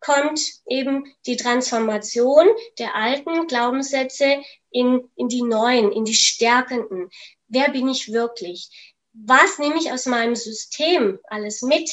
kommt 0.00 0.40
eben 0.68 1.12
die 1.26 1.36
Transformation 1.36 2.46
der 2.78 2.94
alten 2.94 3.46
Glaubenssätze 3.46 4.42
in, 4.70 5.10
in 5.16 5.28
die 5.28 5.42
neuen, 5.42 5.90
in 5.90 6.04
die 6.04 6.14
stärkenden. 6.14 7.10
Wer 7.48 7.70
bin 7.70 7.88
ich 7.88 8.12
wirklich? 8.12 8.94
Was 9.12 9.58
nehme 9.58 9.78
ich 9.78 9.90
aus 9.90 10.06
meinem 10.06 10.36
System 10.36 11.18
alles 11.24 11.62
mit? 11.62 11.90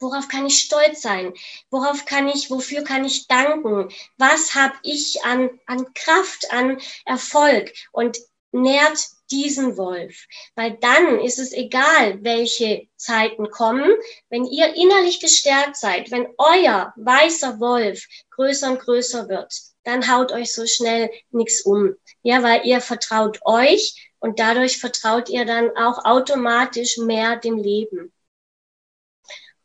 Worauf 0.00 0.28
kann 0.28 0.46
ich 0.46 0.60
stolz 0.60 1.02
sein? 1.02 1.34
Worauf 1.70 2.04
kann 2.04 2.28
ich, 2.28 2.50
wofür 2.50 2.82
kann 2.82 3.04
ich 3.04 3.26
danken? 3.26 3.88
Was 4.16 4.54
habe 4.54 4.74
ich 4.82 5.24
an, 5.24 5.50
an 5.66 5.92
Kraft, 5.94 6.52
an 6.52 6.80
Erfolg? 7.04 7.72
Und 7.92 8.18
nährt 8.52 8.98
diesen 9.30 9.76
Wolf, 9.76 10.26
weil 10.54 10.78
dann 10.80 11.20
ist 11.20 11.38
es 11.38 11.52
egal, 11.52 12.22
welche 12.22 12.88
Zeiten 12.96 13.50
kommen, 13.50 13.90
wenn 14.30 14.44
ihr 14.44 14.74
innerlich 14.74 15.20
gestärkt 15.20 15.76
seid, 15.76 16.10
wenn 16.10 16.28
euer 16.38 16.92
weißer 16.96 17.60
Wolf 17.60 18.06
größer 18.30 18.70
und 18.70 18.80
größer 18.80 19.28
wird, 19.28 19.52
dann 19.84 20.10
haut 20.10 20.32
euch 20.32 20.52
so 20.52 20.66
schnell 20.66 21.10
nichts 21.30 21.62
um. 21.62 21.94
Ja, 22.22 22.42
weil 22.42 22.66
ihr 22.66 22.80
vertraut 22.80 23.40
euch 23.44 24.10
und 24.18 24.38
dadurch 24.38 24.78
vertraut 24.78 25.28
ihr 25.28 25.44
dann 25.44 25.76
auch 25.76 26.04
automatisch 26.04 26.98
mehr 26.98 27.36
dem 27.36 27.58
Leben. 27.58 28.12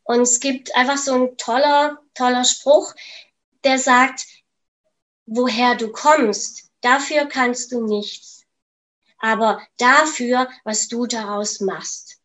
Und 0.03 0.21
es 0.21 0.41
gibt 0.41 0.75
einfach 0.75 0.97
so 0.97 1.13
ein 1.13 1.37
toller, 1.37 1.99
toller 2.13 2.43
Spruch, 2.43 2.93
der 3.63 3.79
sagt, 3.79 4.25
woher 5.25 5.75
du 5.75 5.91
kommst, 5.91 6.69
dafür 6.81 7.25
kannst 7.25 7.71
du 7.71 7.85
nichts 7.85 8.42
aber 9.23 9.65
dafür, 9.77 10.49
was 10.65 10.89
du 10.89 11.07
daraus 11.07 11.61
machst. 11.61 12.19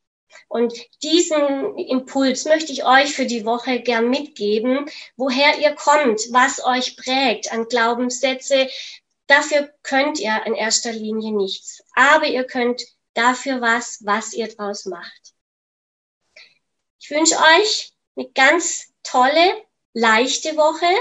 Und 0.49 0.75
diesen 1.05 1.79
Impuls 1.79 2.45
möchte 2.45 2.73
ich 2.73 2.85
euch 2.85 3.15
für 3.15 3.27
die 3.27 3.45
Woche 3.45 3.81
gern 3.81 4.11
mitgeben, 4.11 4.91
woher 5.17 5.59
ihr 5.61 5.77
kommt, 5.77 6.21
was 6.33 6.65
euch 6.65 6.97
prägt 6.97 7.53
an 7.53 7.69
Glaubenssätze. 7.69 8.69
Dafür 9.29 9.73
könnt 9.85 10.19
ihr 10.19 10.43
in 10.45 10.55
erster 10.55 10.91
Linie 10.91 11.33
nichts, 11.33 11.85
aber 11.95 12.27
ihr 12.27 12.45
könnt 12.45 12.83
dafür 13.15 13.61
was, 13.61 14.01
was 14.05 14.33
ihr 14.33 14.49
draus 14.49 14.85
macht. 14.85 15.35
Ich 16.99 17.11
wünsche 17.11 17.37
euch 17.37 17.93
eine 18.17 18.29
ganz 18.31 18.93
tolle, 19.05 19.63
leichte 19.93 20.57
Woche. 20.57 20.93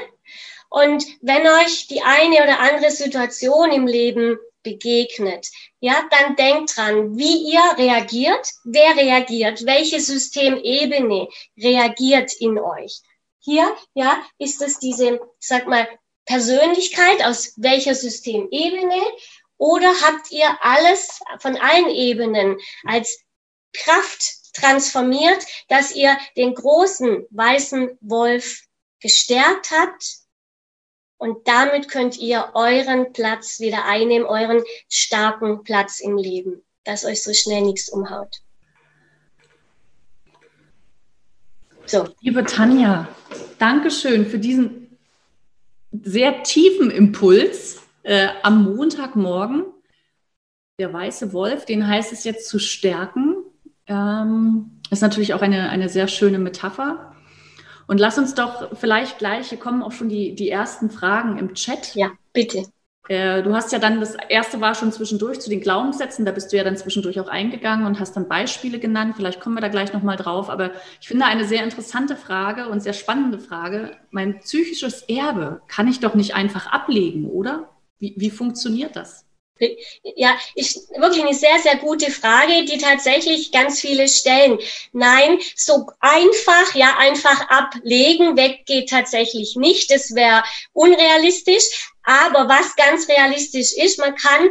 Und 0.70 1.06
wenn 1.22 1.48
euch 1.48 1.88
die 1.88 2.04
eine 2.04 2.44
oder 2.44 2.60
andere 2.60 2.92
Situation 2.92 3.72
im 3.72 3.88
Leben 3.88 4.38
begegnet, 4.68 5.48
ja, 5.80 6.04
dann 6.12 6.36
denkt 6.36 6.76
dran, 6.76 7.18
wie 7.18 7.52
ihr 7.52 7.64
reagiert, 7.78 8.48
wer 8.66 8.96
reagiert, 8.98 9.66
welche 9.66 10.02
Systemebene 10.02 11.28
reagiert 11.58 12.34
in 12.40 12.60
euch. 12.60 13.00
Hier, 13.40 13.76
ja, 13.94 14.22
ist 14.38 14.62
es 14.62 14.80
diese, 14.80 15.20
sag 15.40 15.68
mal, 15.68 15.88
Persönlichkeit 16.26 17.24
aus 17.24 17.54
welcher 17.56 17.96
Systemebene 17.96 19.02
oder 19.58 19.90
habt 20.02 20.32
ihr 20.32 20.58
alles 20.62 21.22
von 21.40 21.56
allen 21.56 21.90
Ebenen 21.90 22.58
als 22.86 23.22
Kraft 23.74 24.54
transformiert, 24.54 25.46
dass 25.70 25.96
ihr 25.96 26.18
den 26.36 26.54
großen 26.54 27.26
weißen 27.30 27.98
Wolf 28.02 28.64
gestärkt 29.00 29.72
habt 29.72 30.27
und 31.18 31.48
damit 31.48 31.90
könnt 31.90 32.18
ihr 32.18 32.52
euren 32.54 33.12
Platz 33.14 33.60
wieder 33.60 33.86
einnehmen, 33.86 34.28
euren 34.28 34.64
starken 34.90 35.64
Platz 35.64 36.00
im 36.00 36.18
Leben, 36.18 36.62
dass 36.84 37.06
euch 37.06 37.24
so 37.24 37.34
schnell 37.34 37.62
nichts 37.62 37.90
umhaut. 37.90 38.42
So. 41.86 42.08
Liebe 42.22 42.44
Tanja, 42.44 43.08
Dankeschön 43.60 44.26
für 44.26 44.40
diesen 44.40 44.98
sehr 45.92 46.44
tiefen 46.44 46.92
Impuls 46.92 47.82
äh, 48.04 48.28
am 48.44 48.64
Montagmorgen. 48.76 49.66
Der 50.80 50.94
weiße 50.94 51.34
Wolf, 51.34 51.66
den 51.66 51.88
heißt 51.88 52.12
es 52.12 52.24
jetzt 52.24 52.48
zu 52.48 52.60
stärken. 52.60 53.38
Ähm, 53.88 54.82
ist 54.92 55.02
natürlich 55.02 55.34
auch 55.34 55.42
eine, 55.42 55.70
eine 55.70 55.90
sehr 55.90 56.08
schöne 56.08 56.40
Metapher. 56.40 57.16
Und 57.88 58.00
lass 58.00 58.18
uns 58.18 58.36
doch 58.36 58.78
vielleicht 58.78 59.18
gleich, 59.18 59.50
hier 59.50 59.58
kommen 59.58 59.82
auch 59.82 59.94
schon 59.94 60.10
die, 60.10 60.36
die 60.36 60.50
ersten 60.50 60.90
Fragen 60.90 61.38
im 61.38 61.54
Chat. 61.54 61.96
Ja, 61.96 62.12
bitte. 62.34 62.66
Äh, 63.08 63.42
du 63.44 63.54
hast 63.56 63.72
ja 63.72 63.80
dann, 63.80 64.00
das 64.00 64.16
erste 64.28 64.60
war 64.60 64.76
schon 64.76 64.92
zwischendurch 64.92 65.40
zu 65.40 65.50
den 65.50 65.62
Glaubenssätzen, 65.62 66.26
da 66.26 66.32
bist 66.32 66.52
du 66.52 66.58
ja 66.58 66.64
dann 66.64 66.76
zwischendurch 66.76 67.20
auch 67.20 67.30
eingegangen 67.30 67.86
und 67.86 68.00
hast 68.00 68.18
dann 68.18 68.28
Beispiele 68.28 68.80
genannt. 68.80 69.16
Vielleicht 69.16 69.40
kommen 69.40 69.56
wir 69.56 69.62
da 69.62 69.70
gleich 69.70 69.94
nochmal 69.94 70.18
drauf. 70.18 70.50
Aber 70.50 70.72
ich 71.00 71.08
finde 71.08 71.26
eine 71.26 71.46
sehr 71.46 71.64
interessante 71.64 72.16
Frage 72.16 72.68
und 72.68 72.84
sehr 72.84 72.94
spannende 72.94 73.40
Frage. 73.40 73.92
Mein 74.12 74.40
psychisches 74.40 75.04
Erbe 75.04 75.62
kann 75.68 75.88
ich 75.88 76.00
doch 76.00 76.16
nicht 76.16 76.36
einfach 76.36 76.68
ablegen, 76.68 77.26
oder? 77.30 77.70
Wie, 78.00 78.14
wie 78.18 78.30
funktioniert 78.30 78.96
das? 78.96 79.27
Ja, 80.16 80.38
ist 80.56 80.90
wirklich 80.98 81.24
eine 81.24 81.34
sehr, 81.34 81.60
sehr 81.60 81.78
gute 81.78 82.12
Frage, 82.12 82.66
die 82.66 82.78
tatsächlich 82.78 83.52
ganz 83.52 83.82
viele 83.82 84.08
stellen. 84.08 84.60
Nein, 84.94 85.40
so 85.56 85.88
einfach, 86.00 86.76
ja, 86.76 86.98
einfach 86.98 87.50
ablegen, 87.50 88.38
weg 88.38 88.66
geht 88.66 88.90
tatsächlich 88.90 89.56
nicht. 89.56 89.92
Das 89.92 90.16
wäre 90.16 90.44
unrealistisch. 90.74 91.92
Aber 92.04 92.48
was 92.48 92.76
ganz 92.76 93.08
realistisch 93.10 93.74
ist, 93.74 94.00
man 94.00 94.16
kann 94.16 94.50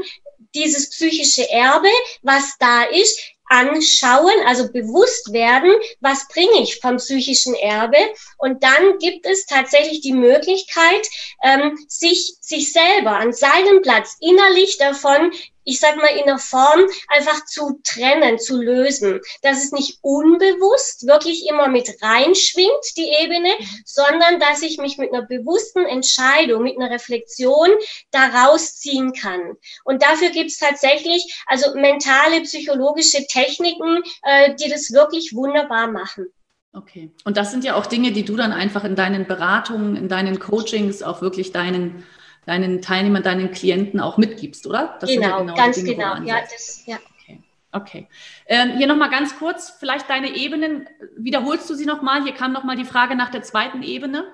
dieses 0.54 0.90
psychische 0.90 1.48
Erbe, 1.50 1.88
was 2.22 2.56
da 2.58 2.84
ist, 2.84 3.18
anschauen, 3.48 4.34
also 4.46 4.72
bewusst 4.72 5.32
werden, 5.32 5.72
was 6.00 6.28
bringe 6.28 6.62
ich 6.62 6.80
vom 6.80 6.96
psychischen 6.96 7.54
Erbe. 7.54 7.98
Und 8.38 8.62
dann 8.62 8.98
gibt 8.98 9.26
es 9.26 9.46
tatsächlich 9.46 10.00
die 10.00 10.12
Möglichkeit, 10.12 11.08
ähm, 11.42 11.78
sich, 11.88 12.36
sich 12.40 12.72
selber 12.72 13.16
an 13.16 13.32
seinem 13.32 13.82
Platz 13.82 14.16
innerlich 14.20 14.78
davon 14.78 15.32
ich 15.66 15.80
sag 15.80 15.96
mal, 15.96 16.16
in 16.16 16.24
der 16.24 16.38
Form 16.38 16.86
einfach 17.08 17.44
zu 17.44 17.80
trennen, 17.84 18.38
zu 18.38 18.56
lösen. 18.62 19.20
Dass 19.42 19.62
es 19.62 19.72
nicht 19.72 19.98
unbewusst 20.00 21.06
wirklich 21.06 21.46
immer 21.48 21.68
mit 21.68 21.90
reinschwingt, 22.00 22.96
die 22.96 23.10
Ebene, 23.20 23.50
sondern 23.84 24.40
dass 24.40 24.62
ich 24.62 24.78
mich 24.78 24.96
mit 24.96 25.12
einer 25.12 25.26
bewussten 25.26 25.84
Entscheidung, 25.84 26.62
mit 26.62 26.78
einer 26.78 26.90
Reflexion 26.90 27.68
daraus 28.12 28.76
ziehen 28.76 29.12
kann. 29.12 29.56
Und 29.84 30.02
dafür 30.02 30.30
gibt's 30.30 30.58
tatsächlich 30.58 31.42
also 31.46 31.74
mentale, 31.74 32.40
psychologische 32.42 33.26
Techniken, 33.26 34.02
äh, 34.22 34.54
die 34.54 34.70
das 34.70 34.92
wirklich 34.92 35.34
wunderbar 35.34 35.90
machen. 35.90 36.26
Okay. 36.72 37.10
Und 37.24 37.38
das 37.38 37.50
sind 37.50 37.64
ja 37.64 37.74
auch 37.74 37.86
Dinge, 37.86 38.12
die 38.12 38.24
du 38.24 38.36
dann 38.36 38.52
einfach 38.52 38.84
in 38.84 38.96
deinen 38.96 39.26
Beratungen, 39.26 39.96
in 39.96 40.08
deinen 40.08 40.38
Coachings 40.38 41.02
auch 41.02 41.22
wirklich 41.22 41.50
deinen 41.50 42.04
deinen 42.46 42.80
Teilnehmern, 42.80 43.22
deinen 43.22 43.50
Klienten 43.50 44.00
auch 44.00 44.16
mitgibst, 44.16 44.66
oder? 44.66 44.96
Das 45.00 45.10
genau, 45.10 45.28
ja 45.28 45.38
genau 45.40 45.54
ganz 45.54 45.76
Dinge, 45.76 45.94
genau. 45.94 46.16
Ja, 46.22 46.40
das, 46.40 46.84
ja. 46.86 46.96
Okay. 47.20 47.40
okay. 47.72 48.08
Ähm, 48.46 48.78
hier 48.78 48.86
nochmal 48.86 49.10
ganz 49.10 49.36
kurz, 49.38 49.70
vielleicht 49.70 50.08
deine 50.08 50.34
Ebenen, 50.34 50.88
wiederholst 51.16 51.68
du 51.68 51.74
sie 51.74 51.86
nochmal? 51.86 52.22
Hier 52.22 52.32
kam 52.32 52.52
nochmal 52.52 52.76
die 52.76 52.84
Frage 52.84 53.16
nach 53.16 53.30
der 53.30 53.42
zweiten 53.42 53.82
Ebene. 53.82 54.24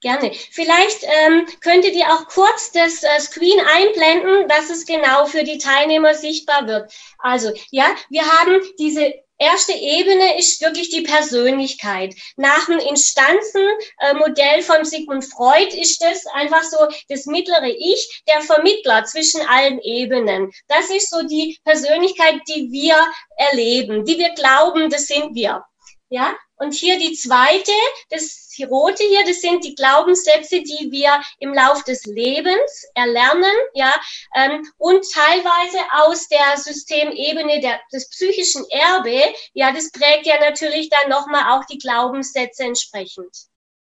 Gerne. 0.00 0.32
Vielleicht 0.34 1.04
ähm, 1.04 1.46
könntet 1.60 1.94
ihr 1.94 2.06
auch 2.06 2.26
kurz 2.26 2.72
das 2.72 3.02
äh, 3.02 3.20
Screen 3.20 3.58
einblenden, 3.76 4.48
dass 4.48 4.68
es 4.68 4.84
genau 4.84 5.26
für 5.26 5.44
die 5.44 5.58
Teilnehmer 5.58 6.14
sichtbar 6.14 6.66
wird. 6.66 6.92
Also, 7.18 7.52
ja, 7.70 7.86
wir 8.10 8.22
haben 8.22 8.60
diese 8.78 9.14
erste 9.40 9.72
Ebene 9.72 10.38
ist 10.38 10.60
wirklich 10.60 10.90
die 10.90 11.02
Persönlichkeit. 11.02 12.14
Nach 12.36 12.66
dem 12.66 12.78
Instanzenmodell 12.78 14.62
von 14.62 14.84
Sigmund 14.84 15.24
Freud 15.24 15.74
ist 15.76 16.00
das 16.02 16.26
einfach 16.26 16.62
so 16.62 16.76
das 17.08 17.26
mittlere 17.26 17.68
Ich, 17.68 18.22
der 18.28 18.42
Vermittler 18.42 19.04
zwischen 19.04 19.40
allen 19.48 19.80
Ebenen. 19.80 20.52
Das 20.68 20.90
ist 20.90 21.10
so 21.10 21.26
die 21.26 21.58
Persönlichkeit, 21.64 22.40
die 22.48 22.70
wir 22.70 22.96
erleben, 23.36 24.04
die 24.04 24.18
wir 24.18 24.30
glauben, 24.34 24.90
das 24.90 25.06
sind 25.06 25.34
wir. 25.34 25.64
Ja, 26.10 26.34
Und 26.60 26.74
hier 26.74 26.98
die 26.98 27.14
zweite, 27.14 27.72
das 28.10 28.54
rote 28.70 29.02
hier, 29.02 29.24
das 29.26 29.40
sind 29.40 29.64
die 29.64 29.74
Glaubenssätze, 29.74 30.60
die 30.60 30.90
wir 30.90 31.18
im 31.38 31.54
Lauf 31.54 31.84
des 31.84 32.04
Lebens 32.04 32.84
erlernen, 32.94 33.56
ja, 33.72 33.94
ähm, 34.36 34.62
und 34.76 35.02
teilweise 35.10 35.78
aus 35.92 36.28
der 36.28 36.58
Systemebene 36.58 37.60
der, 37.62 37.80
des 37.90 38.10
psychischen 38.10 38.66
Erbe, 38.68 39.22
ja, 39.54 39.72
das 39.72 39.90
prägt 39.90 40.26
ja 40.26 40.38
natürlich 40.38 40.90
dann 40.90 41.08
nochmal 41.08 41.58
auch 41.58 41.64
die 41.64 41.78
Glaubenssätze 41.78 42.64
entsprechend. 42.64 43.34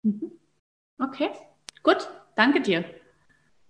Mhm. 0.03 0.33
Okay, 0.99 1.31
gut, 1.81 2.07
danke 2.35 2.61
dir. 2.61 2.85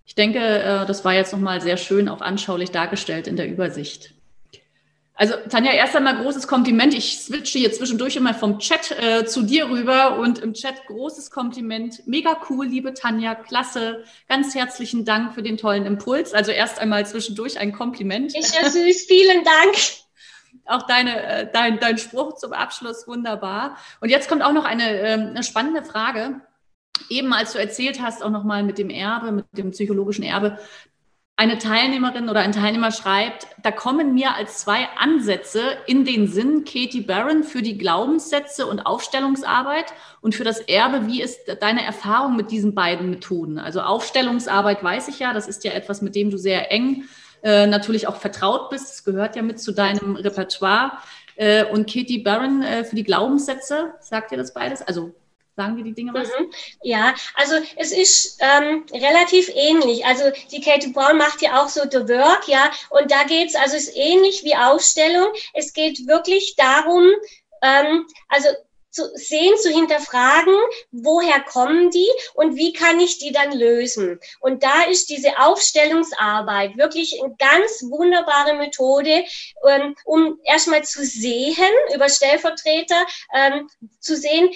Ich 0.06 0.16
denke, 0.16 0.40
äh, 0.40 0.86
das 0.86 1.06
war 1.06 1.14
jetzt 1.14 1.32
nochmal 1.32 1.62
sehr 1.62 1.78
schön 1.78 2.10
auch 2.10 2.20
anschaulich 2.20 2.72
dargestellt 2.72 3.28
in 3.28 3.38
der 3.38 3.48
Übersicht. 3.48 4.17
Also 5.20 5.34
Tanja, 5.50 5.72
erst 5.72 5.96
einmal 5.96 6.22
großes 6.22 6.48
Kompliment. 6.48 6.94
Ich 6.94 7.20
switche 7.20 7.58
hier 7.58 7.74
zwischendurch 7.74 8.16
immer 8.16 8.36
vom 8.36 8.60
Chat 8.60 8.92
äh, 8.92 9.26
zu 9.26 9.42
dir 9.42 9.68
rüber 9.68 10.20
und 10.20 10.38
im 10.38 10.54
Chat 10.54 10.86
großes 10.86 11.32
Kompliment. 11.32 12.06
Mega 12.06 12.38
cool, 12.50 12.68
liebe 12.68 12.94
Tanja, 12.94 13.34
klasse. 13.34 14.04
Ganz 14.30 14.54
herzlichen 14.54 15.06
Dank 15.06 15.34
für 15.34 15.42
den 15.42 15.58
tollen 15.58 15.88
Impuls. 15.88 16.36
Also 16.36 16.52
erst 16.52 16.78
einmal 16.80 17.04
zwischendurch 17.08 17.60
ein 17.60 17.74
Kompliment. 17.74 18.38
Ist 18.38 18.56
ja 18.56 18.70
süß, 18.70 19.06
vielen 19.08 19.44
Dank. 19.44 19.76
Auch 20.66 20.84
deine, 20.84 21.24
äh, 21.24 21.52
dein, 21.52 21.80
dein 21.80 21.98
Spruch 21.98 22.36
zum 22.36 22.54
Abschluss 22.54 23.08
wunderbar. 23.08 23.78
Und 24.02 24.10
jetzt 24.10 24.30
kommt 24.30 24.44
auch 24.44 24.54
noch 24.54 24.66
eine, 24.66 25.00
äh, 25.00 25.14
eine 25.14 25.42
spannende 25.42 25.84
Frage. 25.84 26.42
Eben 27.10 27.34
als 27.34 27.54
du 27.54 27.60
erzählt 27.60 28.02
hast, 28.04 28.22
auch 28.22 28.30
nochmal 28.30 28.62
mit 28.62 28.78
dem 28.78 28.92
Erbe, 28.92 29.32
mit 29.32 29.46
dem 29.54 29.72
psychologischen 29.72 30.24
Erbe, 30.24 30.60
eine 31.38 31.60
Teilnehmerin 31.60 32.30
oder 32.30 32.40
ein 32.40 32.52
Teilnehmer 32.52 32.92
schreibt, 32.92 33.46
da 33.62 33.70
kommen 33.70 34.16
mir 34.16 34.34
als 34.34 34.58
zwei 34.58 34.88
Ansätze 34.98 35.62
in 35.86 36.04
den 36.04 36.28
Sinn 36.28 36.66
Katie 36.66 37.02
Barron 37.02 37.44
für 37.44 37.62
die 37.62 37.78
Glaubenssätze 37.78 38.66
und 38.66 38.80
Aufstellungsarbeit 38.80 39.94
und 40.20 40.34
für 40.34 40.44
das 40.44 40.60
Erbe. 40.60 41.06
Wie 41.06 41.22
ist 41.22 41.42
deine 41.62 41.86
Erfahrung 41.86 42.36
mit 42.36 42.50
diesen 42.50 42.74
beiden 42.74 43.12
Methoden? 43.12 43.60
Also 43.60 43.82
Aufstellungsarbeit 43.82 44.84
weiß 44.84 45.10
ich 45.10 45.20
ja, 45.20 45.32
das 45.32 45.48
ist 45.48 45.64
ja 45.64 45.74
etwas, 45.74 46.02
mit 46.02 46.16
dem 46.16 46.32
du 46.32 46.38
sehr 46.38 46.72
eng 46.72 47.04
äh, 47.44 47.68
natürlich 47.68 48.08
auch 48.08 48.16
vertraut 48.16 48.72
bist. 48.72 48.90
Das 48.90 49.04
gehört 49.04 49.36
ja 49.36 49.44
mit 49.44 49.60
zu 49.60 49.74
deinem 49.74 50.16
Repertoire. 50.16 50.94
Äh, 51.36 51.66
und 51.66 51.86
Katie 51.86 52.18
Barron 52.18 52.64
äh, 52.64 52.84
für 52.84 52.96
die 52.96 53.04
Glaubenssätze, 53.04 53.94
sagt 54.00 54.32
dir 54.32 54.38
das 54.38 54.56
beides? 54.56 54.82
Also 54.82 55.14
Sagen 55.58 55.76
dir 55.76 55.84
die 55.84 55.96
Dinge 55.96 56.14
was? 56.14 56.28
Mhm. 56.28 56.52
Ja, 56.84 57.16
also 57.34 57.56
es 57.78 57.92
ist 57.92 58.38
ähm, 58.42 58.86
relativ 58.94 59.50
ähnlich. 59.56 60.06
Also 60.06 60.26
die 60.52 60.62
Kate 60.62 60.90
Brown 60.90 61.18
macht 61.18 61.42
ja 61.42 61.60
auch 61.60 61.68
so 61.68 61.82
The 61.82 62.08
Work, 62.08 62.48
ja, 62.48 62.70
und 62.92 63.10
da 63.10 63.24
geht's 63.24 63.56
also 63.56 63.76
es 63.76 63.88
ist 63.88 63.98
ähnlich 63.98 64.44
wie 64.44 64.56
Ausstellung. 64.56 65.34
Es 65.56 65.74
geht 65.74 66.06
wirklich 66.06 66.56
darum, 66.58 67.08
ähm, 67.64 68.06
also 68.30 68.50
zu 68.92 69.10
sehen, 69.16 69.58
zu 69.58 69.70
hinterfragen, 69.70 70.54
woher 70.92 71.40
kommen 71.42 71.90
die 71.90 72.10
und 72.36 72.56
wie 72.56 72.74
kann 72.74 73.00
ich 73.00 73.18
die 73.18 73.32
dann 73.32 73.52
lösen. 73.52 74.20
Und 74.40 74.62
da 74.62 74.84
ist 74.84 75.10
diese 75.10 75.40
Aufstellungsarbeit 75.40 76.78
wirklich 76.78 77.20
eine 77.20 77.36
ganz 77.36 77.82
wunderbare 77.82 78.54
Methode, 78.58 79.24
ähm, 79.68 79.96
um 80.06 80.40
erstmal 80.44 80.84
zu 80.84 81.04
sehen, 81.04 81.74
über 81.96 82.10
Stellvertreter, 82.10 83.08
ähm, 83.34 83.68
zu 84.00 84.16
sehen, 84.16 84.52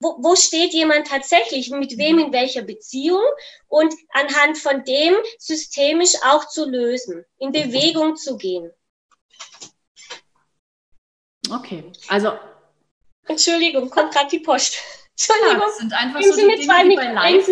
wo, 0.00 0.16
wo 0.20 0.34
steht 0.34 0.72
jemand 0.72 1.06
tatsächlich, 1.06 1.70
mit 1.70 1.96
wem 1.98 2.18
in 2.18 2.32
welcher 2.32 2.62
Beziehung 2.62 3.22
und 3.68 3.94
anhand 4.10 4.58
von 4.58 4.82
dem 4.84 5.14
systemisch 5.38 6.14
auch 6.24 6.48
zu 6.48 6.68
lösen, 6.68 7.24
in 7.38 7.52
Bewegung 7.52 8.16
zu 8.16 8.36
gehen. 8.36 8.72
Okay, 11.50 11.84
also. 12.08 12.32
Entschuldigung, 13.26 13.90
kommt 13.90 14.12
gerade 14.12 14.28
die 14.28 14.40
Post. 14.40 14.78
Entschuldigung. 15.18 15.60
Ja, 15.60 15.66
das 15.66 15.76
sind 15.76 15.92
einfach 15.92 16.22
so 16.22 16.34
Dinge, 16.34 16.56
die 16.56 16.66
bei 16.66 16.82
Live. 17.12 17.46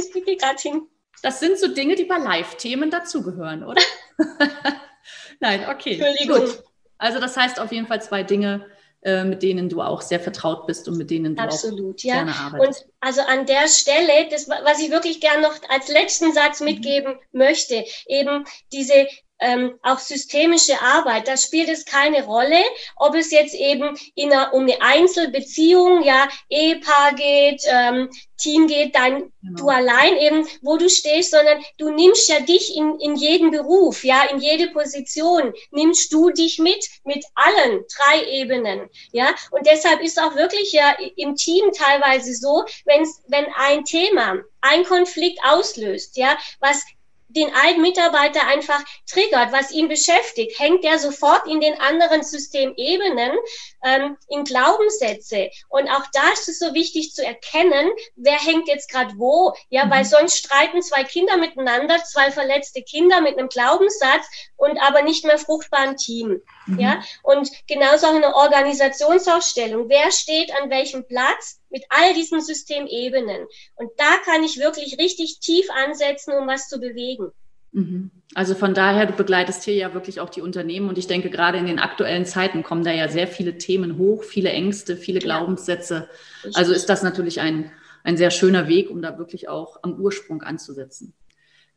Das 1.23 1.41
sind 1.41 1.59
so 1.59 1.69
Dinge, 1.69 1.97
die 1.97 2.05
bei 2.05 2.17
Live-Themen 2.17 2.91
dazugehören, 2.91 3.65
oder? 3.65 3.83
Nein, 5.41 5.69
okay. 5.69 6.01
Entschuldigung. 6.01 6.47
Gut. 6.47 6.65
Also 6.97 7.21
das 7.21 7.37
heißt 7.37 7.61
auf 7.61 7.71
jeden 7.73 7.87
Fall 7.87 8.03
zwei 8.03 8.23
Dinge, 8.23 8.67
mit 9.03 9.43
denen 9.43 9.69
du 9.69 9.81
auch 9.81 10.03
sehr 10.03 10.21
vertraut 10.21 10.67
bist 10.67 10.89
und 10.89 10.97
mit 10.97 11.11
denen 11.11 11.37
du 11.37 11.43
Absolut, 11.43 12.01
auch 12.01 12.05
ja. 12.05 12.15
gerne 12.15 12.35
arbeitest. 12.35 12.85
Und 12.85 12.93
also 13.01 13.21
an 13.23 13.47
der 13.47 13.69
Stelle, 13.69 14.29
das, 14.31 14.49
was 14.49 14.81
ich 14.81 14.91
wirklich 14.91 15.21
gerne 15.21 15.43
noch 15.43 15.55
als 15.69 15.89
letzten 15.89 16.33
Satz 16.33 16.61
mitgeben 16.61 17.13
mhm. 17.13 17.39
möchte, 17.39 17.85
eben 18.07 18.45
diese 18.73 19.07
ähm, 19.41 19.79
auch 19.83 19.99
systemische 19.99 20.81
Arbeit, 20.81 21.29
da 21.29 21.37
spielt 21.37 21.69
es 21.69 21.85
keine 21.85 22.25
Rolle, 22.25 22.63
ob 22.97 23.15
es 23.15 23.31
jetzt 23.31 23.55
eben 23.55 23.97
in 24.15 24.33
einer, 24.33 24.53
um 24.53 24.63
eine 24.63 24.81
Einzelbeziehung, 24.81 26.03
ja, 26.03 26.29
Ehepaar 26.49 27.15
geht, 27.15 27.63
ähm, 27.69 28.11
Team 28.39 28.69
geht, 28.69 28.95
dann 28.95 29.33
genau. 29.43 29.57
du 29.57 29.69
allein 29.69 30.17
eben, 30.17 30.47
wo 30.63 30.77
du 30.77 30.89
stehst, 30.89 31.33
sondern 31.33 31.63
du 31.77 31.91
nimmst 31.91 32.29
ja 32.29 32.41
dich 32.41 32.77
in, 32.77 32.99
in 33.01 33.17
jeden 33.17 33.51
Beruf, 33.51 34.05
ja, 34.05 34.23
in 34.31 34.39
jede 34.39 34.69
Position, 34.71 35.53
nimmst 35.71 36.13
du 36.13 36.31
dich 36.31 36.59
mit, 36.59 36.87
mit 37.05 37.25
allen 37.35 37.85
drei 37.97 38.25
Ebenen, 38.31 38.89
ja, 39.13 39.35
und 39.51 39.67
deshalb 39.67 40.01
ist 40.03 40.21
auch 40.21 40.37
wirklich 40.37 40.73
ja 40.73 40.97
im 41.17 41.35
Team 41.35 41.73
teilweise 41.73 42.35
so, 42.35 42.65
wenn's, 42.85 43.23
wenn 43.27 43.47
ein 43.57 43.85
Thema, 43.85 44.37
ein 44.61 44.85
Konflikt 44.85 45.39
auslöst, 45.45 46.17
ja, 46.17 46.37
was 46.61 46.85
den 47.29 47.53
einen 47.55 47.83
Mitarbeiter 47.83 48.47
einfach 48.47 48.83
triggert, 49.07 49.53
was 49.53 49.71
ihn 49.71 49.89
beschäftigt, 49.89 50.59
hängt 50.59 50.85
er 50.85 50.99
sofort 50.99 51.47
in 51.47 51.61
den 51.61 51.79
anderen 51.81 52.23
Systemebenen 52.23 53.33
ähm, 53.85 54.17
in 54.29 54.45
Glaubenssätze. 54.45 55.51
Und 55.69 55.89
auch 55.89 56.05
da 56.13 56.29
ist 56.33 56.49
es 56.49 56.59
so 56.59 56.75
wichtig 56.75 57.13
zu 57.13 57.25
erkennen, 57.25 57.91
wer 58.17 58.39
hängt 58.39 58.69
jetzt 58.69 58.91
gerade 58.91 59.15
wo. 59.17 59.55
Ja, 59.69 59.85
mhm. 59.85 59.91
weil 59.91 60.05
sonst 60.05 60.39
streiten 60.39 60.83
zwei 60.83 61.05
Kinder 61.05 61.37
miteinander, 61.37 62.03
zwei 62.05 62.31
verletzte 62.31 62.83
Kinder 62.83 63.21
mit 63.21 63.39
einem 63.39 63.49
Glaubenssatz 63.49 64.27
und 64.57 64.79
aber 64.79 65.03
nicht 65.03 65.25
mehr 65.25 65.39
fruchtbaren 65.39 65.97
Team. 65.97 66.41
Mhm. 66.67 66.79
Ja, 66.79 67.03
und 67.23 67.51
genauso 67.67 68.07
auch 68.07 68.15
eine 68.15 68.35
Organisationsaufstellung. 68.35 69.89
Wer 69.89 70.11
steht 70.13 70.53
an 70.61 70.71
welchem 70.71 71.07
Platz? 71.07 71.58
Mit 71.71 71.85
all 71.91 72.15
diesen 72.15 72.41
Systemebenen. 72.41 73.47
Und 73.77 73.91
da 73.97 74.19
kann 74.25 74.43
ich 74.45 74.59
wirklich 74.59 74.99
richtig 74.99 75.41
tief 75.41 75.67
ansetzen, 75.71 76.35
um 76.35 76.47
was 76.47 76.69
zu 76.69 76.81
bewegen. 76.81 77.31
Mhm. 77.73 78.11
Also 78.35 78.55
von 78.55 78.75
daher, 78.75 79.07
du 79.07 79.15
begleitest 79.15 79.65
hier 79.65 79.75
ja 79.75 79.95
wirklich 79.95 80.21
auch 80.21 80.29
die 80.29 80.43
Unternehmen 80.43 80.89
und 80.89 80.99
ich 80.99 81.07
denke, 81.07 81.31
gerade 81.31 81.59
in 81.59 81.67
den 81.67 81.79
aktuellen 81.79 82.27
Zeiten 82.27 82.63
kommen 82.63 82.85
da 82.85 82.93
ja 82.93 83.09
sehr 83.09 83.27
viele 83.27 83.59
Themen 83.59 83.99
hoch, 83.99 84.23
viele 84.23 84.51
Ängste, 84.51 84.97
viele 84.97 85.21
Glaubenssätze. 85.21 86.09
Also 86.55 86.73
ist 86.73 86.89
das 86.89 87.03
natürlich 87.03 87.41
ein, 87.41 87.71
ein 88.05 88.17
sehr 88.17 88.31
schöner 88.31 88.69
Weg, 88.69 88.91
um 88.91 89.01
da 89.01 89.19
wirklich 89.19 89.49
auch 89.49 89.79
am 89.83 89.95
Ursprung 89.95 90.43
anzusetzen. 90.43 91.15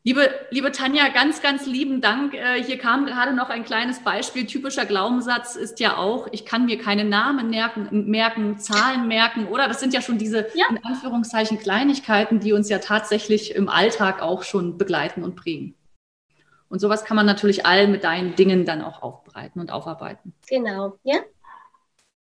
Liebe, 0.04 0.28
liebe 0.50 0.72
Tanja, 0.72 1.10
ganz, 1.10 1.42
ganz 1.42 1.64
lieben 1.64 2.00
Dank. 2.00 2.34
Äh, 2.34 2.60
hier 2.60 2.76
kam 2.76 3.06
gerade 3.06 3.32
noch 3.32 3.50
ein 3.50 3.62
kleines 3.62 4.00
Beispiel. 4.00 4.46
Typischer 4.46 4.84
Glaubenssatz 4.84 5.54
ist 5.54 5.78
ja 5.78 5.96
auch, 5.96 6.26
ich 6.32 6.44
kann 6.44 6.66
mir 6.66 6.76
keine 6.76 7.04
Namen 7.04 7.50
merken, 7.50 8.10
merken 8.10 8.58
Zahlen 8.58 9.06
merken, 9.06 9.46
oder? 9.46 9.68
Das 9.68 9.78
sind 9.78 9.94
ja 9.94 10.02
schon 10.02 10.18
diese, 10.18 10.48
ja. 10.54 10.66
in 10.70 10.84
Anführungszeichen, 10.84 11.60
Kleinigkeiten, 11.60 12.40
die 12.40 12.52
uns 12.52 12.68
ja 12.68 12.80
tatsächlich 12.80 13.54
im 13.54 13.68
Alltag 13.68 14.22
auch 14.22 14.42
schon 14.42 14.76
begleiten 14.76 15.22
und 15.22 15.36
prägen. 15.36 15.76
Und 16.68 16.80
sowas 16.80 17.04
kann 17.04 17.16
man 17.16 17.26
natürlich 17.26 17.64
allen 17.64 17.92
mit 17.92 18.02
deinen 18.02 18.34
Dingen 18.34 18.64
dann 18.64 18.82
auch 18.82 19.02
aufbereiten 19.02 19.60
und 19.60 19.70
aufarbeiten. 19.70 20.34
Genau, 20.48 20.98
ja. 21.04 21.20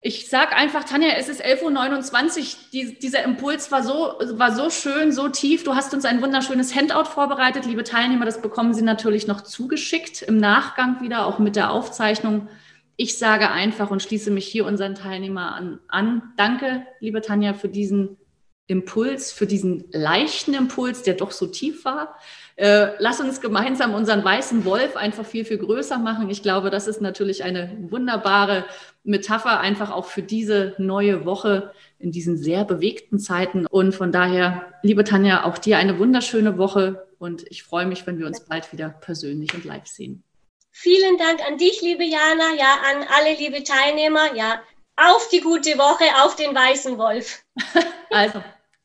Ich 0.07 0.29
sage 0.29 0.55
einfach, 0.55 0.85
Tanja, 0.85 1.09
es 1.17 1.31
ist 1.31 1.43
11.29 1.43 2.39
Uhr. 2.39 2.59
Die, 2.75 2.99
dieser 2.99 3.25
Impuls 3.25 3.73
war 3.73 3.83
so, 3.83 4.13
war 4.39 4.55
so 4.55 4.69
schön, 4.69 5.13
so 5.13 5.31
tief. 5.31 5.65
Du 5.65 5.75
hast 5.75 5.95
uns 5.95 6.05
ein 6.05 6.21
wunderschönes 6.21 6.75
Handout 6.75 7.07
vorbereitet. 7.07 7.65
Liebe 7.65 7.85
Teilnehmer, 7.85 8.27
das 8.27 8.43
bekommen 8.43 8.75
Sie 8.75 8.83
natürlich 8.83 9.27
noch 9.27 9.41
zugeschickt 9.41 10.21
im 10.21 10.37
Nachgang 10.37 11.01
wieder, 11.01 11.25
auch 11.25 11.39
mit 11.39 11.57
der 11.57 11.71
Aufzeichnung. 11.71 12.49
Ich 12.97 13.17
sage 13.17 13.51
einfach 13.51 13.91
und 13.91 14.03
schließe 14.03 14.31
mich 14.31 14.47
hier 14.47 14.67
unseren 14.67 14.95
Teilnehmer 14.95 15.55
an. 15.55 15.81
an. 15.89 16.35
Danke, 16.37 16.87
liebe 17.01 17.23
Tanja, 17.23 17.55
für 17.55 17.71
diesen 17.71 18.19
Impuls, 18.67 19.31
für 19.31 19.47
diesen 19.47 19.85
leichten 19.93 20.55
Impuls, 20.55 21.03
der 21.03 21.15
doch 21.15 21.33
so 21.33 21.47
tief 21.47 21.85
war. 21.85 22.17
Äh, 22.57 22.93
lass 22.99 23.21
uns 23.21 23.41
gemeinsam 23.41 23.95
unseren 23.95 24.25
weißen 24.25 24.65
Wolf 24.65 24.97
einfach 24.97 25.27
viel, 25.27 25.45
viel 25.45 25.59
größer 25.59 25.99
machen. 25.99 26.31
Ich 26.31 26.43
glaube, 26.43 26.71
das 26.71 26.87
ist 26.87 27.01
natürlich 27.01 27.45
eine 27.45 27.77
wunderbare 27.91 28.65
Metapher 29.03 29.61
einfach 29.61 29.91
auch 29.91 30.07
für 30.07 30.23
diese 30.23 30.75
neue 30.79 31.27
Woche 31.27 31.73
in 31.99 32.11
diesen 32.11 32.39
sehr 32.39 32.65
bewegten 32.65 33.19
Zeiten. 33.19 33.67
Und 33.67 33.95
von 33.95 34.13
daher, 34.13 34.73
liebe 34.83 35.05
Tanja, 35.05 35.45
auch 35.45 35.59
dir 35.59 35.77
eine 35.77 35.99
wunderschöne 35.99 36.57
Woche 36.57 37.07
und 37.19 37.45
ich 37.51 37.65
freue 37.65 37.87
mich, 37.87 38.07
wenn 38.07 38.19
wir 38.19 38.27
uns 38.27 38.47
bald 38.47 38.73
wieder 38.73 38.89
persönlich 38.89 39.53
und 39.55 39.65
live 39.65 39.87
sehen. 39.87 40.23
Vielen 40.71 41.19
Dank 41.19 41.41
an 41.47 41.57
dich, 41.59 41.83
liebe 41.83 42.03
Jana, 42.03 42.55
ja, 42.59 42.77
an 42.91 43.07
alle 43.09 43.37
liebe 43.39 43.63
Teilnehmer, 43.63 44.35
ja, 44.35 44.61
auf 44.97 45.29
die 45.29 45.41
gute 45.41 45.77
Woche, 45.79 46.05
auf 46.25 46.37
den 46.37 46.55
weißen 46.55 46.99
Wolf. 46.99 47.43
Also, 48.11 48.41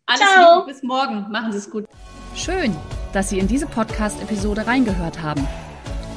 alles 0.08 0.22
Ciao. 0.22 0.56
Liebe, 0.56 0.74
bis 0.74 0.82
morgen. 0.82 1.30
Machen 1.30 1.52
Sie 1.52 1.60
es 1.60 1.70
gut. 1.70 1.86
Schön, 2.34 2.76
dass 3.14 3.30
Sie 3.30 3.38
in 3.38 3.48
diese 3.48 3.68
Podcast-Episode 3.68 4.66
reingehört 4.66 5.22
haben. 5.22 5.48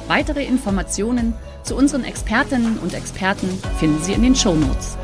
Weitere 0.07 0.43
Informationen 0.43 1.35
zu 1.61 1.75
unseren 1.75 2.03
Expertinnen 2.05 2.79
und 2.79 2.95
Experten 2.95 3.61
finden 3.77 4.01
Sie 4.01 4.13
in 4.13 4.23
den 4.23 4.35
Show 4.35 4.55
Notes. 4.55 4.97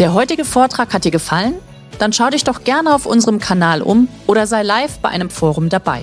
Der 0.00 0.12
heutige 0.12 0.44
Vortrag 0.44 0.92
hat 0.92 1.04
dir 1.04 1.12
gefallen? 1.12 1.54
Dann 2.00 2.12
schau 2.12 2.30
dich 2.30 2.42
doch 2.42 2.64
gerne 2.64 2.92
auf 2.92 3.06
unserem 3.06 3.38
Kanal 3.38 3.80
um 3.80 4.08
oder 4.26 4.48
sei 4.48 4.64
live 4.64 4.98
bei 4.98 5.10
einem 5.10 5.30
Forum 5.30 5.68
dabei. 5.68 6.02